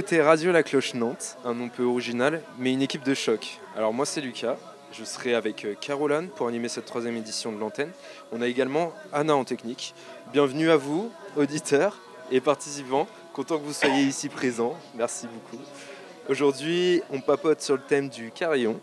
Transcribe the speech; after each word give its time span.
écoutez 0.00 0.22
Radio 0.22 0.50
La 0.50 0.62
Cloche 0.62 0.94
Nantes, 0.94 1.36
un 1.44 1.52
nom 1.52 1.68
peu 1.68 1.82
original, 1.82 2.40
mais 2.58 2.72
une 2.72 2.80
équipe 2.80 3.04
de 3.04 3.12
choc. 3.12 3.60
Alors 3.76 3.92
moi 3.92 4.06
c'est 4.06 4.22
Lucas, 4.22 4.56
je 4.92 5.04
serai 5.04 5.34
avec 5.34 5.66
euh, 5.66 5.74
Caroline 5.78 6.28
pour 6.28 6.48
animer 6.48 6.68
cette 6.68 6.86
troisième 6.86 7.18
édition 7.18 7.52
de 7.52 7.58
l'antenne. 7.58 7.90
On 8.32 8.40
a 8.40 8.46
également 8.46 8.94
Anna 9.12 9.36
en 9.36 9.44
technique. 9.44 9.94
Bienvenue 10.32 10.70
à 10.70 10.78
vous, 10.78 11.12
auditeurs 11.36 11.98
et 12.30 12.40
participants. 12.40 13.08
Content 13.34 13.58
que 13.58 13.64
vous 13.64 13.74
soyez 13.74 14.04
ici 14.04 14.30
présents. 14.30 14.74
Merci 14.94 15.26
beaucoup. 15.26 15.62
Aujourd'hui, 16.30 17.02
on 17.12 17.20
papote 17.20 17.60
sur 17.60 17.74
le 17.74 17.82
thème 17.82 18.08
du 18.08 18.30
carillon. 18.30 18.80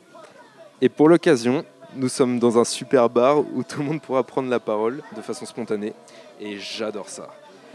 Et 0.81 0.89
pour 0.89 1.09
l'occasion, 1.09 1.65
nous 1.95 2.09
sommes 2.09 2.37
dans 2.37 2.59
un 2.59 2.63
super 2.63 3.09
bar 3.09 3.39
où 3.39 3.63
tout 3.63 3.79
le 3.79 3.85
monde 3.85 4.03
pourra 4.03 4.21
prendre 4.23 4.51
la 4.51 4.59
parole 4.59 5.01
de 5.15 5.21
façon 5.23 5.47
spontanée. 5.47 5.93
Et 6.39 6.59
j'adore 6.59 7.09
ça. 7.09 7.27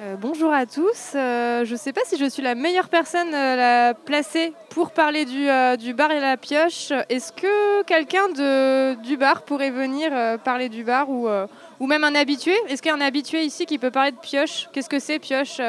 Euh, 0.03 0.17
bonjour 0.17 0.53
à 0.53 0.67
tous. 0.67 1.13
Euh, 1.15 1.65
je 1.65 1.73
ne 1.73 1.77
sais 1.77 1.93
pas 1.93 2.01
si 2.05 2.17
je 2.17 2.29
suis 2.29 2.43
la 2.43 2.57
meilleure 2.57 2.89
personne 2.89 3.33
euh, 3.33 3.57
la 3.57 3.95
placée 3.95 4.53
pour 4.71 4.91
parler 4.91 5.25
du, 5.25 5.95
bar 5.95 6.11
et 6.11 6.19
la 6.19 6.37
pioche. 6.37 6.93
Est-ce 7.09 7.33
que 7.33 7.85
quelqu'un 7.85 8.97
du 8.97 9.17
bar 9.17 9.43
pourrait 9.43 9.71
venir 9.71 10.11
parler 10.41 10.69
du 10.69 10.83
bar 10.83 11.09
ou, 11.09 11.87
même 11.87 12.03
un 12.03 12.17
habitué? 12.17 12.55
Est-ce 12.69 12.83
qu'il 12.83 12.91
y 12.91 12.93
a 12.93 12.97
un 12.97 13.01
habitué 13.01 13.45
ici 13.45 13.65
qui 13.65 13.79
peut 13.79 13.93
parler 13.93 14.11
de 14.11 14.17
pioche? 14.17 14.69
Qu'est-ce 14.73 14.89
que 14.89 14.99
c'est 14.99 15.21
pioche 15.21 15.61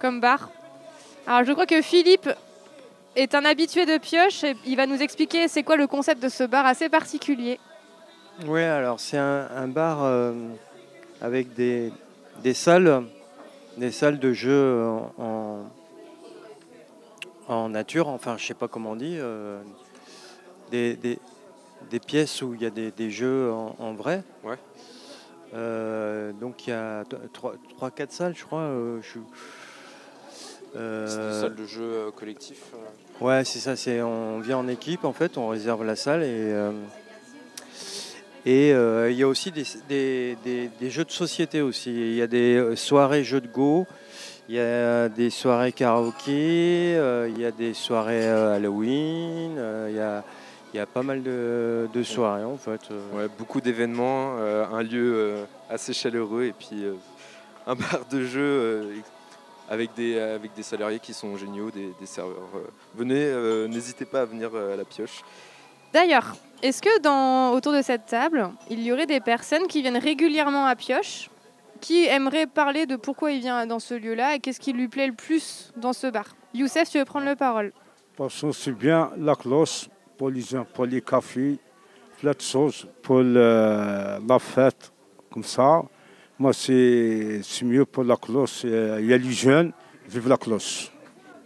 comme 0.00 0.20
bar? 0.20 0.50
Alors 1.26 1.44
je 1.44 1.52
crois 1.52 1.66
que 1.66 1.80
Philippe 1.80 2.28
est 3.14 3.34
un 3.36 3.44
habitué 3.44 3.86
de 3.86 3.98
pioche 3.98 4.42
et 4.42 4.56
il 4.66 4.76
va 4.76 4.86
nous 4.86 5.00
expliquer 5.00 5.46
c'est 5.46 5.62
quoi 5.62 5.76
le 5.76 5.86
concept 5.86 6.20
de 6.20 6.28
ce 6.28 6.42
bar 6.42 6.66
assez 6.66 6.88
particulier. 6.88 7.60
Oui, 8.46 8.62
alors 8.62 8.98
c'est 8.98 9.18
un, 9.18 9.68
bar 9.68 9.98
avec 11.20 11.54
des 11.54 11.92
salles 12.54 13.04
des 13.78 13.90
salles 13.90 14.18
de 14.18 14.32
jeu 14.32 14.82
en, 15.18 15.64
en 17.48 17.68
nature, 17.70 18.08
enfin 18.08 18.36
je 18.36 18.46
sais 18.46 18.54
pas 18.54 18.68
comment 18.68 18.92
on 18.92 18.96
dit, 18.96 19.16
euh, 19.18 19.60
des, 20.70 20.96
des, 20.96 21.18
des, 21.90 21.98
pièces 21.98 22.42
où 22.42 22.54
il 22.54 22.62
y 22.62 22.66
a 22.66 22.70
des, 22.70 22.90
des 22.90 23.10
jeux 23.10 23.50
en, 23.50 23.94
vrai. 23.94 24.22
Ouais. 24.44 24.58
Euh, 25.54 26.32
donc 26.32 26.66
il 26.66 26.70
y 26.70 26.72
a 26.74 27.04
3-4 27.04 28.10
salles, 28.10 28.36
je 28.36 28.44
crois. 28.44 28.60
Euh, 28.60 29.00
je, 29.02 29.18
c'est 30.74 31.16
des 31.16 31.40
salles 31.40 31.56
de 31.56 31.64
jeu 31.64 32.10
collectif 32.14 32.72
Ouais, 33.20 33.44
c'est 33.44 33.58
ça. 33.58 33.74
C'est, 33.74 34.02
on 34.02 34.38
vient 34.40 34.58
en 34.58 34.68
équipe, 34.68 35.04
en 35.04 35.14
fait, 35.14 35.38
on 35.38 35.48
réserve 35.48 35.84
la 35.84 35.96
salle 35.96 36.22
et 36.22 36.54
et 38.46 38.72
euh, 38.72 39.10
il 39.10 39.16
y 39.16 39.22
a 39.22 39.28
aussi 39.28 39.50
des, 39.50 39.64
jeux 40.82 41.04
de 41.04 41.10
société 41.10 41.60
aussi. 41.60 41.90
Il 41.90 42.14
y 42.14 42.22
a 42.22 42.26
des 42.26 42.56
euh, 42.56 42.76
soirées 42.76 43.24
jeux 43.24 43.40
de 43.40 43.48
go, 43.48 43.86
il 44.48 44.54
y 44.54 44.60
a 44.60 45.08
des 45.08 45.30
soirées 45.30 45.72
karaoké, 45.72 46.96
euh, 46.96 47.28
il 47.28 47.40
y 47.40 47.44
a 47.44 47.50
des 47.50 47.74
soirées 47.74 48.26
Halloween, 48.26 49.60
il 49.88 49.94
y 49.94 50.78
a, 50.78 50.86
pas 50.86 51.02
mal 51.02 51.22
de, 51.22 52.02
soirées 52.04 52.44
en 52.44 52.56
fait. 52.56 52.80
Beaucoup 53.36 53.60
d'événements, 53.60 54.36
un 54.38 54.82
lieu 54.82 55.34
assez 55.68 55.92
chaleureux 55.92 56.44
et 56.44 56.52
puis 56.52 56.84
un 57.66 57.74
bar 57.74 58.00
de 58.10 58.24
jeux 58.24 58.92
avec 59.68 59.90
des, 59.94 60.18
avec 60.18 60.54
des 60.54 60.62
salariés 60.62 61.00
qui 61.00 61.12
sont 61.12 61.36
géniaux, 61.36 61.70
des, 61.70 61.92
des 62.00 62.06
serveurs. 62.06 62.48
venez, 62.94 63.66
n'hésitez 63.68 64.04
pas 64.04 64.22
à 64.22 64.24
venir 64.24 64.54
à 64.54 64.76
la 64.76 64.84
pioche. 64.84 65.22
D'ailleurs, 65.92 66.36
est-ce 66.62 66.82
que 66.82 67.00
dans, 67.00 67.52
autour 67.52 67.72
de 67.72 67.82
cette 67.82 68.06
table, 68.06 68.50
il 68.68 68.82
y 68.82 68.92
aurait 68.92 69.06
des 69.06 69.20
personnes 69.20 69.66
qui 69.68 69.82
viennent 69.82 69.96
régulièrement 69.96 70.66
à 70.66 70.76
Pioche, 70.76 71.30
qui 71.80 72.04
aimeraient 72.06 72.46
parler 72.46 72.86
de 72.86 72.96
pourquoi 72.96 73.32
il 73.32 73.40
vient 73.40 73.66
dans 73.66 73.78
ce 73.78 73.94
lieu-là 73.94 74.34
et 74.34 74.40
qu'est-ce 74.40 74.60
qui 74.60 74.72
lui 74.72 74.88
plaît 74.88 75.06
le 75.06 75.14
plus 75.14 75.72
dans 75.76 75.92
ce 75.92 76.08
bar? 76.08 76.24
Youssef, 76.54 76.90
tu 76.90 76.98
veux 76.98 77.04
prendre 77.04 77.26
la 77.26 77.36
parole 77.36 77.72
Parce 78.16 78.40
que 78.40 78.52
c'est 78.52 78.72
bien 78.72 79.10
la 79.16 79.34
cloche 79.34 79.88
pour 80.16 80.30
les, 80.30 80.42
pour 80.74 80.86
les 80.86 81.00
cafés, 81.00 81.58
plein 82.20 82.32
de 82.32 82.40
choses 82.40 82.88
pour 83.02 83.20
la 83.20 84.38
fête, 84.40 84.92
comme 85.30 85.44
ça. 85.44 85.82
Moi, 86.38 86.52
c'est 86.52 87.40
mieux 87.62 87.84
pour 87.84 88.04
la 88.04 88.16
cloche. 88.16 88.64
Il 88.64 89.06
y 89.06 89.12
a 89.12 89.18
les 89.18 89.32
jeunes, 89.32 89.72
vive 90.08 90.28
la 90.28 90.36
cloche. 90.36 90.90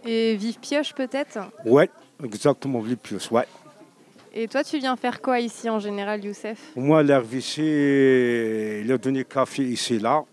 Et 0.05 0.35
vive 0.35 0.59
Pioche 0.59 0.93
peut-être? 0.93 1.39
Oui, 1.65 1.83
exactement, 2.23 2.79
vive 2.79 2.97
Pioche, 2.97 3.31
ouais. 3.31 3.45
Et 4.35 4.47
toi, 4.47 4.63
tu 4.63 4.79
viens 4.79 4.95
faire 4.95 5.21
quoi 5.21 5.39
ici 5.39 5.69
en 5.69 5.77
général, 5.77 6.25
Youssef? 6.25 6.71
Moi, 6.75 7.03
l'RVC, 7.03 8.81
il 8.83 8.91
a 8.91 8.97
donné 8.97 9.23
café 9.25 9.61
ici, 9.61 9.99
là. 9.99 10.25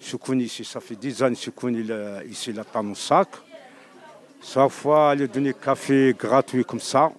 Je 0.00 0.16
connais 0.16 0.42
ici, 0.44 0.64
ça 0.64 0.80
fait 0.80 0.96
10 0.96 1.22
ans 1.22 1.28
que 1.28 1.38
je 1.40 1.50
connais 1.50 1.84
ici, 2.28 2.52
là, 2.52 2.64
dans 2.74 2.82
mon 2.82 2.96
sac. 2.96 3.28
Chaque 4.42 4.70
fois, 4.70 5.12
il 5.14 5.22
a 5.22 5.26
donné 5.28 5.54
café 5.54 6.16
gratuit 6.18 6.64
comme 6.64 6.80
ça. 6.80 7.12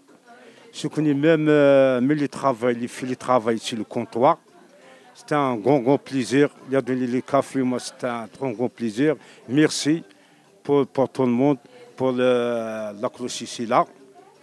Je 0.74 0.90
connais 0.90 1.14
même, 1.14 1.48
euh, 1.48 2.02
même 2.02 2.18
les 2.18 2.28
travail, 2.28 2.76
les 2.76 2.90
filles 2.90 3.16
travail 3.16 3.56
ici, 3.56 3.78
le 3.78 3.86
comptoir. 3.86 4.38
C'était 5.14 5.36
un 5.36 5.56
grand, 5.56 5.80
grand 5.80 5.98
plaisir. 5.98 6.50
Il 6.70 6.76
a 6.76 6.82
donné 6.82 7.08
le 7.08 7.22
café, 7.22 7.62
moi, 7.62 7.80
c'était 7.80 8.08
un 8.08 8.28
très 8.28 8.52
grand 8.52 8.68
plaisir. 8.68 9.16
Merci 9.48 10.04
pour, 10.62 10.86
pour 10.86 11.08
tout 11.08 11.22
le 11.24 11.30
monde, 11.30 11.60
pour 11.96 12.12
la 12.12 13.10
cloche 13.14 13.40
ici, 13.40 13.66
là 13.66 13.86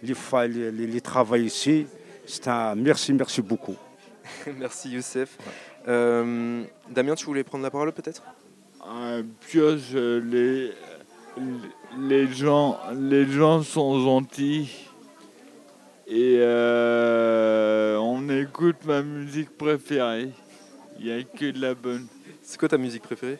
les, 0.02 0.70
les, 0.70 0.86
les 0.86 1.00
travail 1.00 1.44
ici. 1.44 1.86
C'est 2.26 2.48
un 2.48 2.74
merci, 2.74 3.12
merci 3.12 3.42
beaucoup. 3.42 3.76
merci 4.58 4.90
Youssef. 4.90 5.36
Euh, 5.88 6.64
Damien, 6.88 7.14
tu 7.14 7.26
voulais 7.26 7.44
prendre 7.44 7.64
la 7.64 7.70
parole 7.70 7.92
peut-être? 7.92 8.22
Euh, 8.86 9.22
Pioche, 9.41 9.92
les, 9.92 10.72
les, 11.98 12.26
gens, 12.32 12.78
les 12.94 13.26
gens 13.26 13.62
sont 13.62 14.00
gentils 14.00 14.88
et 16.06 16.36
euh, 16.41 17.96
on 17.96 18.28
écoute 18.28 18.84
ma 18.84 19.02
musique 19.02 19.56
préférée. 19.56 20.30
Il 20.98 21.06
n'y 21.06 21.12
a 21.12 21.22
que 21.22 21.50
de 21.50 21.60
la 21.60 21.74
bonne. 21.74 22.06
C'est 22.42 22.58
quoi 22.58 22.68
ta 22.68 22.78
musique 22.78 23.02
préférée? 23.02 23.38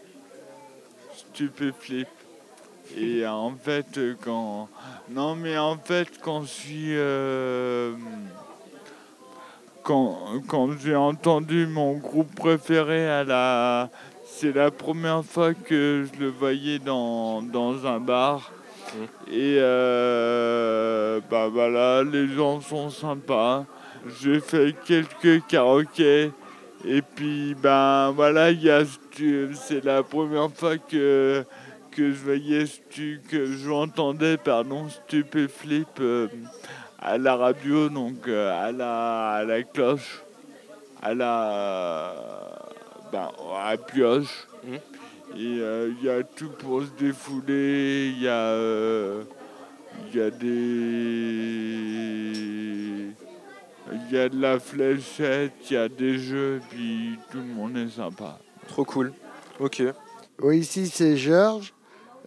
Stupéflip. 1.15 2.09
Et 2.97 3.27
en 3.27 3.53
fait, 3.63 3.99
quand. 4.23 4.69
Non, 5.11 5.35
mais 5.35 5.57
en 5.57 5.77
fait, 5.77 6.09
quand 6.21 6.43
je 6.43 6.49
suis. 6.49 6.97
Euh, 6.97 7.93
quand, 9.83 10.19
quand 10.47 10.71
j'ai 10.79 10.95
entendu 10.95 11.67
mon 11.67 11.95
groupe 11.95 12.35
préféré 12.35 13.09
à 13.09 13.25
la. 13.25 13.91
C'est 14.25 14.53
la 14.53 14.71
première 14.71 15.25
fois 15.25 15.55
que 15.55 16.07
je 16.13 16.21
le 16.21 16.29
voyais 16.29 16.79
dans, 16.79 17.43
dans 17.43 17.87
un 17.87 18.01
bar. 18.01 18.51
Mmh. 18.95 18.99
Et 19.31 19.57
euh, 19.59 21.21
bah 21.31 21.49
voilà, 21.49 22.03
les 22.03 22.29
gens 22.29 22.61
sont 22.61 22.91
sympas. 22.91 23.65
J'ai 24.21 24.41
fait 24.41 24.75
quelques 24.85 25.47
karaokés. 25.47 26.33
Et 26.85 27.03
puis 27.03 27.55
ben 27.55 28.11
voilà, 28.11 28.49
c'est 29.55 29.85
la 29.85 30.03
première 30.03 30.51
fois 30.51 30.77
que 30.77 31.45
que 31.93 32.11
je 32.11 32.25
voyais, 32.25 32.65
que 33.29 33.47
j'entendais, 33.47 34.37
pardon, 34.37 34.89
Stupéflip 34.89 36.01
euh, 36.01 36.29
à 36.99 37.19
la 37.19 37.37
radio, 37.37 37.89
donc 37.89 38.27
euh, 38.27 38.51
à, 38.51 38.73
la, 38.73 39.31
à 39.31 39.45
la 39.45 39.63
cloche, 39.63 40.23
à 41.03 41.15
la. 41.15 42.15
Ben, 43.13 43.31
à 43.57 43.77
pioche. 43.77 44.49
Mmh. 44.65 44.75
Et 45.37 45.59
euh, 45.61 45.93
il 45.99 46.05
y 46.05 46.11
a 46.11 46.23
tout 46.23 46.51
pour 46.51 46.83
se 46.83 46.91
défouler, 46.99 48.13
il 48.17 48.23
y 48.23 48.29
a. 48.29 48.57
Il 50.09 50.17
y 50.17 50.21
a 50.21 50.31
des. 50.31 50.53
Il 53.95 54.11
y 54.11 54.19
a 54.19 54.29
de 54.29 54.41
la 54.41 54.59
fléchette, 54.59 55.53
il 55.71 55.75
y 55.75 55.77
a 55.77 55.89
des 55.89 56.19
jeux, 56.19 56.61
puis 56.71 57.19
tout 57.31 57.39
le 57.39 57.45
monde 57.45 57.77
est 57.77 57.91
sympa. 57.91 58.39
Trop 58.69 58.85
cool. 58.85 59.13
Ok. 59.61 59.83
Oui, 60.41 60.59
ici 60.59 60.87
c'est 60.87 61.17
Georges. 61.17 61.75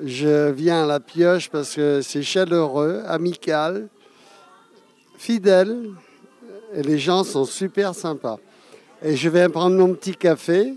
Je 0.02 0.52
viens 0.52 0.84
à 0.84 0.86
la 0.86 1.00
pioche 1.00 1.50
parce 1.50 1.76
que 1.76 2.02
c'est 2.02 2.22
chaleureux, 2.22 3.02
amical, 3.08 3.88
fidèle, 5.18 5.92
et 6.74 6.82
les 6.82 7.00
gens 7.00 7.24
sont 7.24 7.46
super 7.46 7.96
sympas. 7.96 8.38
Et 9.02 9.16
je 9.16 9.30
vais 9.30 9.48
prendre 9.48 9.78
mon 9.78 9.94
petit 9.94 10.16
café, 10.16 10.74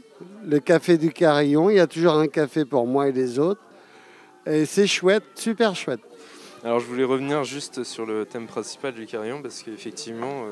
le 0.46 0.60
café 0.60 0.98
du 0.98 1.12
Carillon. 1.12 1.68
Il 1.68 1.76
y 1.76 1.80
a 1.80 1.88
toujours 1.88 2.14
un 2.14 2.28
café 2.28 2.64
pour 2.64 2.86
moi 2.86 3.08
et 3.08 3.12
les 3.12 3.40
autres. 3.40 3.60
Et 4.46 4.66
c'est 4.66 4.86
chouette, 4.86 5.24
super 5.34 5.74
chouette. 5.74 6.00
Alors 6.62 6.78
je 6.78 6.86
voulais 6.86 7.04
revenir 7.04 7.42
juste 7.42 7.82
sur 7.82 8.06
le 8.06 8.24
thème 8.24 8.46
principal 8.46 8.94
du 8.94 9.06
Carillon 9.06 9.42
parce 9.42 9.62
qu'effectivement, 9.62 10.44
euh, 10.44 10.50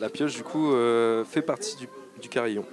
la 0.00 0.08
pioche 0.08 0.34
du 0.36 0.44
coup 0.44 0.72
euh, 0.72 1.24
fait 1.24 1.42
partie 1.42 1.76
du 2.20 2.28
Carillon. 2.28 2.64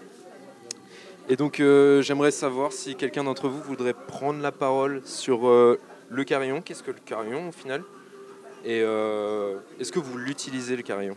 Et 1.27 1.35
donc 1.35 1.59
euh, 1.59 2.03
j'aimerais 2.03 2.29
savoir 2.29 2.71
si 2.71 2.95
quelqu'un 2.95 3.23
d'entre 3.23 3.49
vous 3.49 3.59
voudrait 3.61 3.95
prendre 3.95 4.39
la 4.41 4.51
parole 4.51 5.01
sur 5.05 5.47
euh, 5.47 5.79
le 6.09 6.23
carillon. 6.23 6.61
Qu'est-ce 6.61 6.83
que 6.83 6.91
le 6.91 6.99
carillon 7.03 7.49
au 7.49 7.51
final? 7.51 7.81
Et 8.63 8.81
euh, 8.83 9.55
est-ce 9.79 9.91
que 9.91 9.97
vous 9.97 10.19
l'utilisez 10.19 10.75
le 10.75 10.83
carillon? 10.83 11.15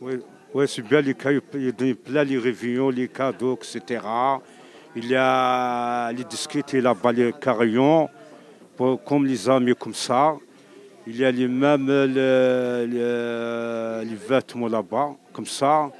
Oui, 0.00 0.18
c'est 0.66 0.82
bien 0.82 1.00
les 1.00 1.14
cailloux, 1.14 1.40
il 1.54 1.72
y 2.08 2.18
a 2.18 2.24
les 2.24 2.38
réunions, 2.38 2.90
les 2.90 3.06
cadeaux, 3.08 3.56
etc. 3.56 4.00
Il 4.96 5.06
y 5.06 5.14
a 5.16 6.10
les 6.12 6.24
disquettes 6.24 6.72
là-bas, 6.72 7.12
les 7.12 7.32
carillons, 7.32 8.08
comme 8.76 9.24
les 9.24 9.48
amis 9.48 9.74
comme 9.78 9.94
ça. 9.94 10.36
Il 11.06 11.16
y 11.16 11.24
a 11.24 11.30
les 11.30 11.48
mêmes 11.48 11.86
les, 11.86 12.86
vêtements 14.28 14.68
là-bas, 14.68 15.14
comme 15.32 15.46
ça. 15.46 15.90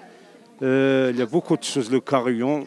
Il 0.61 1.15
y 1.17 1.23
a 1.23 1.27
beaucoup 1.27 1.57
de 1.57 1.63
choses, 1.65 1.91
le 1.91 2.01
carillon. 2.01 2.65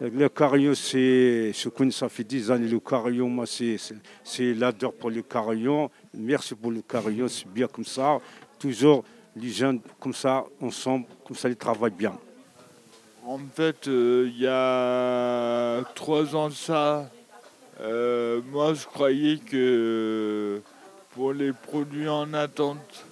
Le 0.00 0.28
carillon, 0.28 0.74
c'est, 0.76 1.52
je 1.52 1.68
connais, 1.70 1.90
ça 1.90 2.08
fait 2.08 2.22
10 2.22 2.52
années, 2.52 2.68
le 2.68 2.78
carillon, 2.78 3.28
moi, 3.28 3.46
c'est, 3.46 4.54
l'adore 4.54 4.92
pour 4.92 5.10
le 5.10 5.22
carillon. 5.22 5.90
Merci 6.14 6.54
pour 6.54 6.70
le 6.70 6.82
carillon, 6.82 7.26
c'est 7.26 7.48
bien 7.48 7.66
comme 7.66 7.84
ça. 7.84 8.18
Toujours 8.60 9.04
les 9.34 9.48
jeunes, 9.48 9.80
comme 9.98 10.14
ça, 10.14 10.44
ensemble, 10.60 11.06
comme 11.26 11.36
ça, 11.36 11.48
ils 11.48 11.56
travaillent 11.56 11.90
bien. 11.90 12.16
En 13.26 13.40
fait, 13.52 13.88
euh, 13.88 14.30
il 14.32 14.40
y 14.40 14.46
a 14.46 15.82
trois 15.96 16.34
ans 16.34 16.50
ça, 16.50 17.10
euh, 17.80 18.40
moi 18.50 18.72
je 18.74 18.86
croyais 18.86 19.36
que 19.36 20.62
pour 21.10 21.32
les 21.34 21.52
produits 21.52 22.08
en 22.08 22.32
attente, 22.32 23.04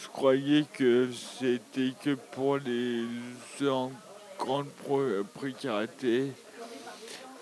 je 0.00 0.08
croyais 0.08 0.64
que 0.72 1.08
c'était 1.12 1.92
que 2.02 2.14
pour 2.14 2.56
les 2.56 3.04
en 3.68 3.92
grande 4.40 4.66
précarité. 5.34 6.32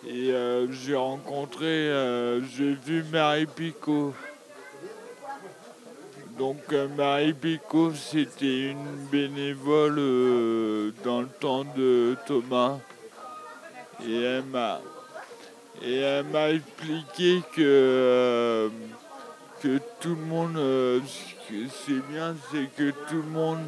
Et 0.06 0.32
euh, 0.32 0.70
j'ai 0.70 0.94
rencontré, 0.94 1.66
euh, 1.66 2.40
j'ai 2.56 2.74
vu 2.74 3.04
Marie 3.10 3.46
Picot. 3.46 4.14
Donc 6.38 6.72
euh, 6.72 6.86
Marie 6.96 7.32
Picot, 7.32 7.92
c'était 7.94 8.70
une 8.70 9.06
bénévole 9.10 9.96
dans 11.04 11.22
le 11.22 11.28
temps 11.40 11.64
de 11.76 12.16
Thomas. 12.26 12.78
Et 14.06 14.22
elle 14.22 14.44
m'a, 14.44 14.80
et 15.82 15.96
elle 15.96 16.26
m'a 16.26 16.50
expliqué 16.50 17.42
que, 17.56 18.70
que 19.60 19.80
tout 20.00 20.14
le 20.14 20.26
monde, 20.26 20.56
ce 20.56 21.54
c'est 21.86 22.06
bien, 22.08 22.36
c'est 22.52 22.68
que 22.76 22.90
tout 23.08 23.16
le 23.16 23.30
monde 23.30 23.66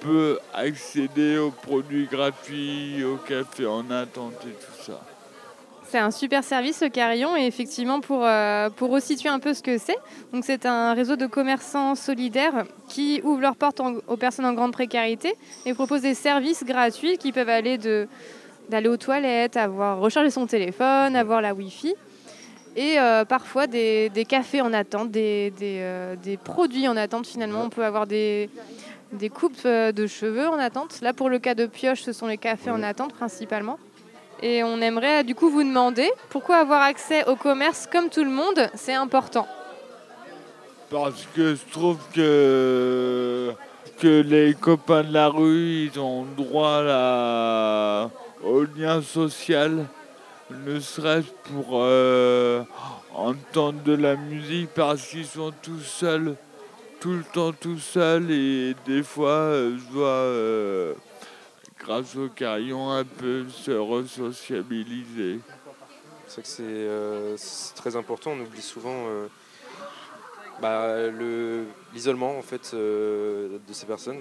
peut 0.00 0.38
accéder 0.54 1.38
aux 1.38 1.50
produits 1.50 2.06
gratuits, 2.06 3.04
au 3.04 3.16
café 3.16 3.66
en 3.66 3.90
attente 3.90 4.34
et 4.44 4.50
tout 4.52 4.82
ça. 4.92 5.00
C'est 5.90 5.98
un 5.98 6.10
super 6.10 6.44
service, 6.44 6.82
le 6.82 6.90
Carillon, 6.90 7.34
et 7.34 7.46
effectivement, 7.46 8.00
pour, 8.00 8.20
euh, 8.26 8.68
pour 8.68 8.90
resituer 8.90 9.30
un 9.30 9.38
peu 9.38 9.54
ce 9.54 9.62
que 9.62 9.78
c'est, 9.78 9.96
donc 10.34 10.44
c'est 10.44 10.66
un 10.66 10.92
réseau 10.92 11.16
de 11.16 11.26
commerçants 11.26 11.94
solidaires 11.94 12.64
qui 12.90 13.22
ouvrent 13.24 13.40
leurs 13.40 13.56
portes 13.56 13.80
en- 13.80 13.94
aux 14.06 14.16
personnes 14.18 14.44
en 14.44 14.52
grande 14.52 14.72
précarité 14.72 15.32
et 15.64 15.72
proposent 15.72 16.02
des 16.02 16.12
services 16.14 16.62
gratuits 16.62 17.16
qui 17.16 17.32
peuvent 17.32 17.48
aller 17.48 17.78
de 17.78 18.06
d'aller 18.68 18.88
aux 18.90 18.98
toilettes, 18.98 19.56
avoir 19.56 19.98
recharger 19.98 20.28
son 20.28 20.46
téléphone, 20.46 21.16
avoir 21.16 21.40
la 21.40 21.54
Wi-Fi, 21.54 21.94
et 22.76 23.00
euh, 23.00 23.24
parfois 23.24 23.66
des, 23.66 24.10
des 24.10 24.26
cafés 24.26 24.60
en 24.60 24.74
attente, 24.74 25.10
des, 25.10 25.50
des, 25.58 25.78
euh, 25.80 26.16
des 26.16 26.36
produits 26.36 26.86
en 26.86 26.94
attente 26.98 27.26
finalement. 27.26 27.62
On 27.64 27.70
peut 27.70 27.82
avoir 27.86 28.06
des, 28.06 28.50
des 29.12 29.30
coupes 29.30 29.56
euh, 29.64 29.92
de 29.92 30.06
cheveux 30.06 30.48
en 30.48 30.58
attente. 30.58 31.00
Là, 31.00 31.12
pour 31.12 31.28
le 31.30 31.38
cas 31.38 31.54
de 31.54 31.66
Pioche, 31.66 32.02
ce 32.02 32.12
sont 32.12 32.26
les 32.26 32.38
cafés 32.38 32.70
en 32.70 32.82
attente 32.82 33.14
principalement. 33.14 33.78
Et 34.42 34.62
on 34.62 34.80
aimerait 34.80 35.24
du 35.24 35.34
coup 35.34 35.50
vous 35.50 35.64
demander 35.64 36.08
pourquoi 36.30 36.58
avoir 36.58 36.82
accès 36.82 37.26
au 37.26 37.34
commerce 37.36 37.88
comme 37.90 38.08
tout 38.08 38.22
le 38.22 38.30
monde, 38.30 38.70
c'est 38.74 38.94
important? 38.94 39.46
Parce 40.90 41.26
que 41.34 41.54
je 41.54 41.72
trouve 41.72 41.98
que, 42.14 43.52
que 43.98 44.20
les 44.22 44.54
copains 44.54 45.02
de 45.02 45.12
la 45.12 45.28
rue, 45.28 45.90
ils 45.92 45.98
ont 46.00 46.24
droit 46.36 46.76
à 46.78 46.82
la- 46.82 48.10
au 48.44 48.62
lien 48.62 49.02
social, 49.02 49.86
ne 50.50 50.78
serait-ce 50.80 51.26
pour 51.52 51.80
euh, 51.82 52.62
entendre 53.14 53.82
de 53.82 53.94
la 53.94 54.14
musique 54.16 54.70
parce 54.74 55.04
qu'ils 55.08 55.26
sont 55.26 55.52
tout 55.62 55.80
seuls, 55.80 56.36
tout 57.00 57.12
le 57.12 57.22
temps 57.22 57.52
tout 57.52 57.78
seuls 57.78 58.30
et 58.30 58.74
des 58.86 59.02
fois 59.02 59.28
euh, 59.30 59.78
je 59.78 59.98
euh, 59.98 60.94
grâce 61.78 62.16
au 62.16 62.28
carillon, 62.28 62.90
un 62.90 63.04
peu 63.04 63.48
se 63.48 63.70
resociabiliser. 63.70 65.40
C'est 66.26 66.42
que 66.42 66.62
euh, 66.62 67.36
c'est 67.36 67.74
très 67.74 67.96
important. 67.96 68.32
On 68.32 68.40
oublie 68.40 68.60
souvent 68.62 69.06
bah, 70.60 71.06
le- 71.08 71.64
l'isolement 71.94 72.36
en 72.36 72.42
fait 72.42 72.74
de 72.74 73.58
ces 73.72 73.86
personnes. 73.86 74.20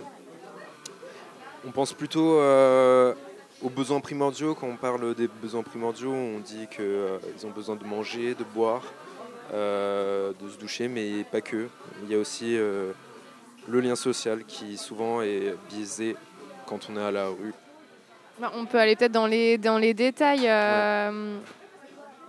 On 1.65 1.71
pense 1.71 1.93
plutôt 1.93 2.39
aux 2.39 3.69
besoins 3.69 3.99
primordiaux. 3.99 4.55
Quand 4.55 4.67
on 4.67 4.77
parle 4.77 5.15
des 5.15 5.27
besoins 5.27 5.63
primordiaux, 5.63 6.13
on 6.13 6.39
dit 6.39 6.67
qu'ils 6.73 7.45
ont 7.45 7.51
besoin 7.53 7.75
de 7.75 7.83
manger, 7.83 8.35
de 8.35 8.45
boire, 8.45 8.83
euh, 9.53 10.31
de 10.41 10.49
se 10.49 10.57
doucher, 10.57 10.87
mais 10.87 11.23
pas 11.31 11.41
que. 11.41 11.67
Il 12.03 12.11
y 12.11 12.15
a 12.15 12.19
aussi 12.19 12.57
euh, 12.57 12.91
le 13.67 13.79
lien 13.81 13.95
social 13.95 14.43
qui 14.45 14.77
souvent 14.77 15.21
est 15.21 15.55
biaisé 15.69 16.15
quand 16.65 16.87
on 16.91 16.97
est 16.97 17.03
à 17.03 17.11
la 17.11 17.27
rue. 17.27 17.53
Bah, 18.39 18.51
on 18.55 18.65
peut 18.65 18.77
aller 18.79 18.95
peut-être 18.95 19.11
dans 19.11 19.27
les, 19.27 19.57
dans 19.57 19.77
les 19.77 19.93
détails. 19.93 20.47
euh, 20.47 21.37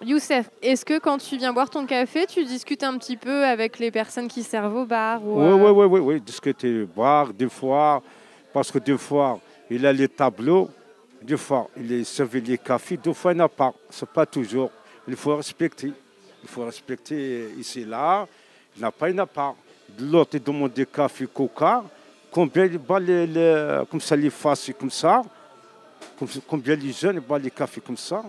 Youssef, 0.05 0.49
est-ce 0.63 0.85
que 0.85 0.99
quand 1.01 1.19
tu 1.19 1.37
viens 1.37 1.53
boire 1.53 1.69
ton 1.69 1.85
café, 1.85 2.25
tu 2.27 2.45
discutes 2.45 2.85
un 2.85 2.97
petit 2.99 3.17
peu 3.17 3.45
avec 3.45 3.79
les 3.81 3.91
personnes 3.91 4.29
qui 4.29 4.43
servent 4.45 4.77
au 4.77 4.87
bar 4.87 5.23
ou, 5.25 5.41
Oui, 5.41 5.47
euh, 5.49 5.55
oui, 5.55 5.71
oui, 5.71 5.87
oui, 5.87 6.01
oui, 6.01 6.21
discuter, 6.21 6.85
boire, 6.85 7.33
des 7.35 7.49
fois, 7.49 8.01
parce 8.53 8.71
que 8.71 8.79
des 8.79 8.97
fois, 8.97 9.41
il 9.69 9.85
a 9.85 9.93
les 9.93 10.09
tableaux, 10.09 10.71
des 11.21 11.37
fois, 11.37 11.69
il 11.77 11.93
est 11.93 12.05
servi 12.05 12.41
les 12.41 12.59
cafés, 12.59 12.97
des 12.97 13.13
fois, 13.13 13.33
il 13.33 13.39
n'a 13.39 13.49
pas. 13.49 13.75
Ce 13.91 14.05
n'est 14.05 14.11
pas 14.15 14.25
toujours. 14.25 14.71
Il 15.09 15.17
faut 15.17 15.35
respecter. 15.37 15.93
Il 16.43 16.49
faut 16.49 16.65
respecter 16.65 17.51
ici, 17.59 17.85
là. 17.85 18.27
Il 18.77 18.83
n'a 18.83 18.91
pas, 18.91 19.11
il 19.11 19.17
n'a 19.17 19.27
pas. 19.27 19.55
L'autre, 19.99 20.31
il 20.35 20.43
demande 20.43 20.73
des 20.73 20.87
cafés, 20.87 21.27
coca. 21.27 21.83
Combien 22.31 22.65
il 22.67 22.79
bat 22.79 23.01
les, 23.01 23.27
les- 23.27 23.83
comme 23.91 24.01
ça, 24.01 24.15
les 24.15 24.31
faces, 24.31 24.71
comme 24.79 24.91
ça? 24.91 25.23
Combien 26.47 26.75
les 26.77 26.93
jeunes 26.93 27.21
boivent 27.21 27.43
les 27.43 27.51
cafés 27.51 27.81
comme 27.81 27.97
ça? 27.97 28.23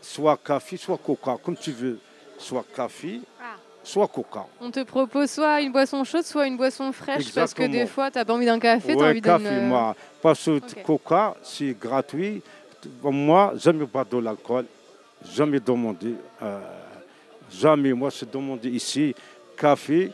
Soit 0.00 0.38
café, 0.42 0.76
soit 0.76 0.98
coca, 0.98 1.36
comme 1.42 1.56
tu 1.56 1.72
veux. 1.72 1.98
Soit 2.38 2.64
café, 2.74 3.20
Ah. 3.40 3.56
soit 3.82 4.06
coca. 4.08 4.46
On 4.60 4.70
te 4.70 4.82
propose 4.84 5.30
soit 5.30 5.60
une 5.60 5.72
boisson 5.72 6.02
chaude, 6.04 6.22
soit 6.24 6.46
une 6.46 6.56
boisson 6.56 6.90
fraîche, 6.92 7.32
parce 7.34 7.52
que 7.52 7.64
des 7.64 7.86
fois, 7.86 8.10
tu 8.10 8.18
n'as 8.18 8.24
pas 8.24 8.32
envie 8.32 8.46
d'un 8.46 8.58
café, 8.58 8.94
tu 8.94 8.98
as 8.98 9.04
Ouais, 9.04 9.10
envie 9.10 9.20
café, 9.20 9.50
d'une... 9.50 9.66
moi. 9.68 9.94
Parce 10.22 10.44
que 10.44 10.82
coca, 10.82 11.34
c'est 11.42 11.76
gratuit. 11.78 12.42
Moi, 13.02 13.52
jamais 13.56 13.86
pas 13.86 14.04
de 14.04 14.16
l'alcool. 14.18 14.64
Jamais 15.34 15.60
demandé. 15.60 16.14
euh, 16.42 16.60
jamais. 17.50 17.92
Moi, 17.92 18.10
c'est 18.10 18.30
demandé 18.30 18.68
ici 18.68 19.14
café. 19.56 20.10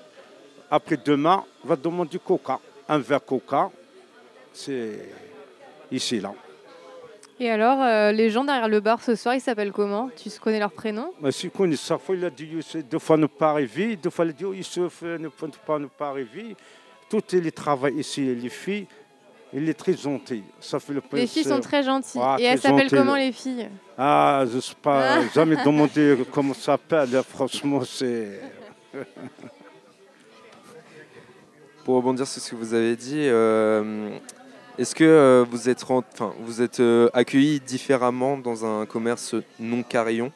Après 0.70 0.96
demain, 0.96 1.44
on 1.64 1.68
va 1.68 1.76
demander 1.76 2.18
coca. 2.18 2.58
Un 2.88 2.98
verre 2.98 3.24
coca. 3.24 3.70
C'est 4.52 5.10
ici, 5.90 6.20
là. 6.20 6.32
Et 7.38 7.50
alors, 7.50 7.82
euh, 7.82 8.12
les 8.12 8.30
gens 8.30 8.44
derrière 8.44 8.68
le 8.68 8.80
bar 8.80 9.02
ce 9.02 9.14
soir, 9.14 9.34
ils 9.34 9.42
s'appellent 9.42 9.72
comment? 9.72 10.08
Tu 10.16 10.30
connais 10.40 10.58
leur 10.58 10.72
prénom? 10.72 11.12
Si 11.30 11.50
connaît 11.50 11.76
ça, 11.76 11.98
fois, 11.98 12.14
il 12.14 12.24
a 12.24 12.30
dit, 12.30 12.48
deux 12.90 12.98
fois 12.98 13.18
ne 13.18 13.26
pas 13.26 13.50
arriver, 13.50 13.94
deux 13.96 14.08
fois 14.08 14.24
il 14.24 14.30
a 14.30 14.32
dit, 14.32 14.44
oh, 14.46 14.54
Youssef, 14.54 15.02
euh, 15.02 15.18
ne 15.18 15.28
pas 15.28 15.78
ne 15.78 15.86
pas. 15.86 16.14
Tout 17.10 17.22
les 17.32 17.52
travail 17.52 17.96
ici, 17.96 18.34
les 18.34 18.48
filles, 18.48 18.86
il 19.52 19.68
est 19.68 19.74
très 19.74 19.94
gentil. 19.96 20.42
Ça 20.60 20.78
fait 20.80 20.92
le 20.92 21.02
Les 21.12 21.26
filles 21.26 21.44
sont 21.44 21.60
très 21.60 21.82
gentilles. 21.82 22.20
Ah, 22.22 22.36
Et 22.38 22.44
elles 22.44 22.60
s'appellent 22.60 22.90
comment 22.90 23.14
les 23.16 23.32
filles? 23.32 23.68
Ah, 23.96 24.44
je 24.50 24.56
ne 24.56 24.60
sais 24.60 24.74
pas, 24.80 25.26
jamais 25.34 25.56
demandé 25.64 26.16
comment 26.32 26.54
ça 26.54 26.72
s'appelle. 26.72 27.08
Franchement, 27.28 27.82
c'est. 27.84 28.40
Pour 31.84 31.96
rebondir 31.96 32.26
sur 32.26 32.42
ce 32.42 32.50
que 32.50 32.56
vous 32.56 32.74
avez 32.74 32.96
dit, 32.96 33.20
euh, 33.28 34.18
est-ce 34.76 34.94
que 34.94 35.04
euh, 35.04 35.44
vous 35.48 35.68
êtes, 35.68 35.84
enfin, 35.84 36.34
vous 36.40 36.60
êtes 36.60 36.80
euh, 36.80 37.08
accueilli 37.14 37.60
différemment 37.60 38.36
dans 38.36 38.64
un 38.64 38.84
commerce 38.86 39.36
non 39.60 39.82
carillon? 39.84 40.32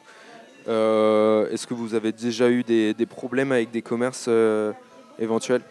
Euh, 0.67 1.49
Est-ce 1.51 1.67
que 1.67 1.73
vous 1.73 1.93
avez 1.93 2.11
déjà 2.11 2.49
eu 2.49 2.63
des, 2.63 2.93
des 2.93 3.05
problèmes 3.05 3.51
avec 3.51 3.71
des 3.71 3.81
commerces 3.81 4.25
euh, 4.29 4.71
éventuels? 5.19 5.61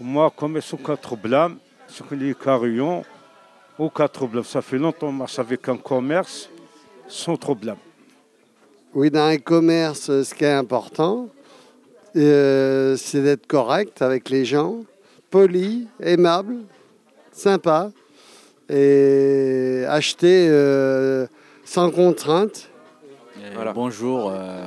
Moi, 0.00 0.32
comme 0.34 0.56
ils 0.56 0.62
sont 0.62 0.76
quatre 0.78 1.16
blâmes, 1.16 1.58
que 2.00 2.14
les 2.14 2.34
carillons, 2.34 3.04
aux 3.78 3.90
quatre 3.90 4.26
blâmes, 4.26 4.44
ça 4.44 4.62
fait 4.62 4.78
longtemps 4.78 5.08
que 5.08 5.12
je 5.12 5.18
marche 5.18 5.38
avec 5.38 5.68
un 5.68 5.76
commerce 5.76 6.48
sans 7.06 7.36
problème. 7.36 7.76
Oui, 8.94 9.10
dans 9.10 9.26
un 9.26 9.38
commerce, 9.38 10.22
ce 10.22 10.34
qui 10.34 10.44
est 10.44 10.52
important, 10.52 11.28
euh, 12.16 12.96
c'est 12.96 13.22
d'être 13.22 13.46
correct 13.46 14.02
avec 14.02 14.30
les 14.30 14.44
gens, 14.44 14.80
poli, 15.30 15.88
aimable, 16.00 16.56
sympa, 17.32 17.90
et 18.68 19.84
acheter 19.88 20.46
euh, 20.48 21.26
sans 21.64 21.90
contrainte. 21.90 22.70
Voilà. 23.54 23.72
Bonjour, 23.72 24.30
euh, 24.30 24.64